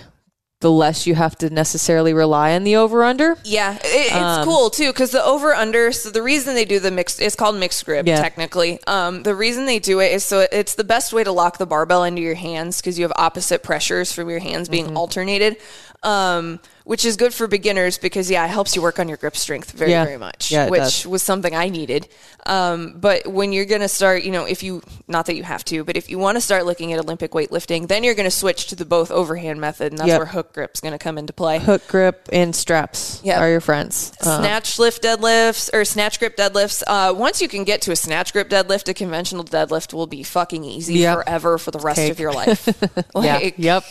[0.62, 4.46] the less you have to necessarily rely on the over under Yeah, it, it's Um,
[4.46, 5.92] cool too because the over under.
[5.92, 8.22] So the reason they do the mixed, it's called mixed grip Yeah.
[8.22, 8.80] technically.
[8.88, 11.66] Um, the reason they do it is so it's the best way to lock the
[11.66, 14.98] barbell into your hands because you have opposite pressures from your hands being Mm-hmm.
[14.98, 15.58] alternated.
[16.04, 19.36] Um, which is good for beginners because yeah, it helps you work on your grip
[19.36, 20.06] strength very Yeah.
[20.06, 20.52] very much.
[20.52, 21.08] Yeah, which does.
[21.08, 22.08] was something I needed.
[22.46, 25.84] Um, but when you're gonna start, you know, if you not that you have to,
[25.84, 28.76] but if you want to start looking at Olympic weightlifting, then you're gonna switch to
[28.76, 30.20] the both overhand method, and that's Yep.
[30.20, 31.60] where hook grip's gonna come into play.
[31.60, 33.40] hook grip and straps Yep.
[33.42, 36.84] are your friends Um, snatch lift deadlifts or snatch grip deadlifts.
[36.86, 40.22] Uh, once you can get to a snatch grip deadlift, a conventional deadlift will be
[40.24, 41.24] fucking easy Yep.
[41.24, 42.12] forever for the rest Cake.
[42.12, 42.68] of your life.
[43.22, 43.84] yeah yep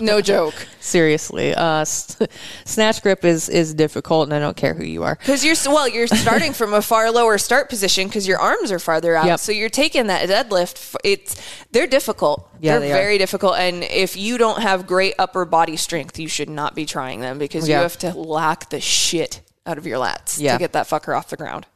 [0.00, 0.54] no joke.
[0.80, 2.16] seriously uh s-
[2.64, 5.88] snatch grip is is difficult and i don't care who you are Because you're well,
[5.88, 9.26] you're starting from a far lower start position because your arms are farther out.
[9.26, 9.40] Yep.
[9.40, 10.96] So you're taking that deadlift.
[11.04, 11.36] It's
[11.70, 12.48] they're difficult.
[12.60, 12.96] Yeah, they're they are.
[12.96, 13.56] very difficult.
[13.58, 17.38] And if you don't have great upper body strength, you should not be trying them
[17.38, 17.76] because Yeah.
[17.78, 20.54] you have to lock the shit out of your lats Yeah.
[20.54, 21.66] to get that fucker off the ground.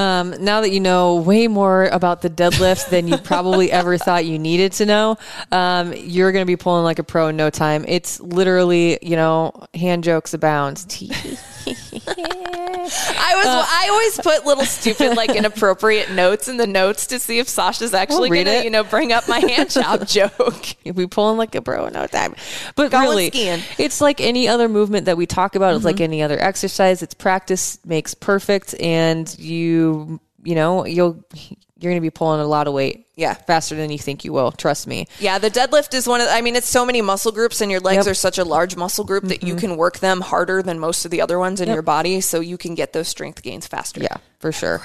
[0.00, 4.24] Um now that you know way more about the deadlift than you probably ever thought
[4.24, 5.18] you needed to know
[5.52, 7.84] um you're gonna be pulling like a pro in no time.
[7.86, 10.86] It's literally you know hand jokes abound
[12.74, 17.38] I was I always put little stupid like inappropriate notes in the notes to see
[17.38, 18.64] if Sasha's actually read gonna it.
[18.64, 20.64] you know bring up my hand job joke.
[20.84, 22.34] You'll be pulling like a bro in no time.
[22.76, 23.60] But Going really, skiing.
[23.78, 25.70] it's like any other movement that we talk about.
[25.74, 25.86] It's Mm-hmm.
[25.86, 27.02] like any other exercise.
[27.02, 31.22] It's practice makes perfect, and you, you know, you'll
[31.80, 33.06] you're going to be pulling a lot of weight.
[33.16, 33.34] Yeah.
[33.34, 34.50] faster than you think you will.
[34.52, 35.06] Trust me.
[35.18, 37.80] Yeah, the deadlift is one of I mean it's so many muscle groups and your
[37.80, 38.02] legs Yep.
[38.04, 38.10] Mm-hmm.
[38.10, 41.10] are such a large muscle group that you can work them harder than most of
[41.10, 44.00] the other ones in your body so you can get those strength gains faster.
[44.00, 44.80] Yeah, for sure.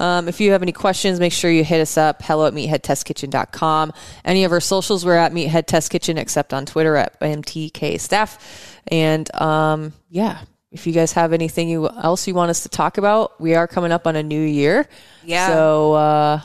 [0.00, 2.22] Um, if you have any questions, make sure you hit us up.
[2.22, 3.92] Hello at meatheadtestkitchen.com.
[4.24, 8.80] Any of our socials, we're at Meathead Test Kitchen, except on Twitter at MTK Staff.
[8.86, 10.38] And um, yeah,
[10.70, 13.66] if you guys have anything you, else you want us to talk about, we are
[13.66, 14.86] coming up on a new year.
[15.24, 15.48] Yeah.
[15.48, 16.40] So uh,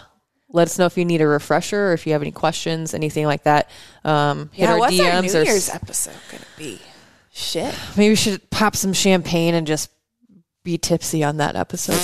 [0.49, 3.25] let us know if you need a refresher or if you have any questions, anything
[3.25, 3.69] like that.
[4.05, 6.79] Um, hit Yeah, our what's DMs our New or Year's episode gonna be?
[7.35, 7.73] Shit.
[7.97, 9.89] maybe we should pop some champagne and just
[10.63, 11.99] be tipsy on that episode.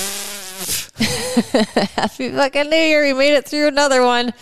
[1.95, 3.03] Happy fucking New Year.
[3.03, 4.33] We made it through another one.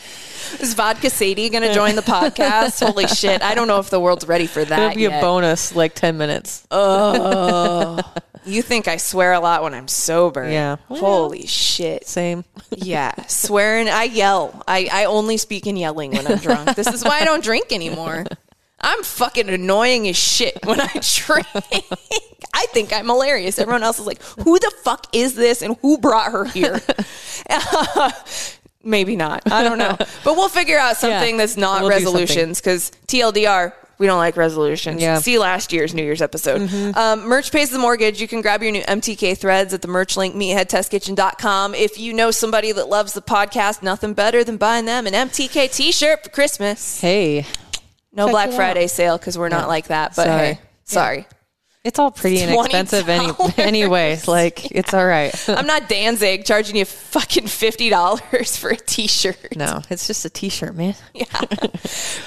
[0.59, 2.85] Is Vodka Sadie gonna join the podcast?
[2.85, 3.41] Holy shit.
[3.41, 4.79] I don't know if the world's ready for that.
[4.79, 5.19] It'll be yet.
[5.19, 6.65] a bonus, like 10 minutes.
[6.71, 7.99] Oh.
[8.45, 10.49] You think I swear a lot when I'm sober.
[10.49, 10.77] Yeah.
[10.87, 12.07] Holy shit.
[12.07, 12.43] Same.
[12.69, 13.13] Yeah.
[13.27, 13.87] Swearing.
[13.89, 14.63] I yell.
[14.67, 16.75] I, I only speak in yelling when I'm drunk.
[16.75, 18.25] This is why I don't drink anymore.
[18.79, 21.47] I'm fucking annoying as shit when I drink.
[22.53, 23.57] I think I'm hilarious.
[23.59, 26.79] Everyone else is like, who the fuck is this and who brought her here?
[28.83, 29.51] Maybe not.
[29.51, 29.95] I don't know.
[30.23, 31.37] But we'll figure out something Yeah.
[31.37, 35.01] that's not We'll resolutions because TLDR, we don't like resolutions.
[35.01, 35.15] Yeah.
[35.15, 35.21] Mm-hmm.
[35.23, 36.71] See last year's New Year's episode.
[36.95, 38.21] Um, merch pays the mortgage.
[38.21, 41.73] You can grab your new MTK threads at the merch link, meatheadtestkitchen.com.
[41.75, 45.73] If you know somebody that loves the podcast, nothing better than buying them an MTK
[45.73, 47.01] t shirt for Christmas.
[47.01, 47.45] Hey,
[48.17, 48.57] No Black it out.
[48.57, 50.15] Friday sale because we're not like that.
[50.15, 50.53] But Sorry.
[50.55, 51.27] hey, sorry.
[51.83, 54.19] it's all pretty inexpensive any, anyway.
[54.27, 55.33] Like, it's all right.
[55.49, 59.55] I'm not Danzig charging you fucking $50 for a t shirt.
[59.55, 60.95] no, it's just a t shirt, man.
[61.13, 61.27] Yeah.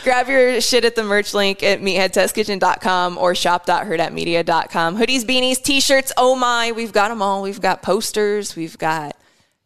[0.05, 4.97] Grab your shit at the merch link at meatheadtestkitchen.com or shop.hurtatmedia.com.
[4.97, 6.13] Hoodies, beanies, t-shirts.
[6.17, 7.43] Oh my, we've got them all.
[7.43, 8.55] We've got posters.
[8.57, 9.17] We've got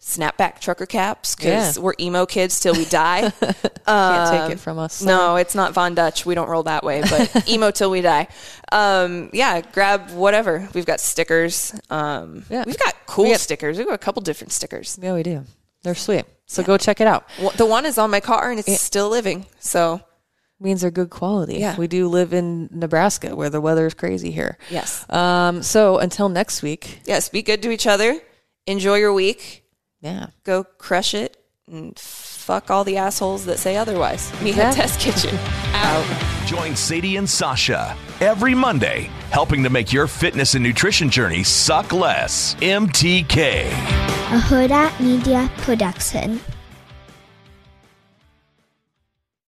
[0.05, 1.82] snapback trucker caps because Yeah.
[1.82, 3.30] we're emo kids till we die.
[3.86, 5.02] Can't take it from us.
[5.02, 6.26] no, it's not Von Dutch.
[6.26, 8.28] We don't roll that way, but emo till we die.
[8.70, 10.68] Um, yeah, grab whatever.
[10.74, 11.74] We've got stickers.
[11.88, 12.64] Um, Yeah.
[12.66, 13.78] We've got cool We got- stickers.
[13.78, 14.98] We've got a couple different stickers.
[15.00, 15.44] Yeah, we do.
[15.82, 16.24] They're sweet.
[16.46, 17.24] So go check it out.
[17.42, 19.46] Wh- The one is on my car and it's still living.
[19.59, 20.00] So
[20.61, 21.57] Means they're good quality.
[21.57, 21.76] Yeah.
[21.76, 24.57] We do live in Nebraska where the weather is crazy here.
[24.70, 27.00] yes, Um, so until next week.
[27.07, 27.28] yes.
[27.30, 28.20] Be good to each other.
[28.66, 29.63] Enjoy your week.
[30.05, 30.26] Yeah.
[30.44, 31.36] Go crush it
[31.66, 34.30] and fuck all the assholes that say otherwise.
[34.32, 34.70] Meathead Yeah.
[34.72, 35.34] Test Kitchen.
[35.72, 36.46] Out.
[36.46, 41.90] Join Sadie and Sasha every Monday, helping to make your fitness and nutrition journey suck
[41.92, 42.55] less.
[42.57, 43.64] MTK.
[43.70, 46.38] a Huda Media Production.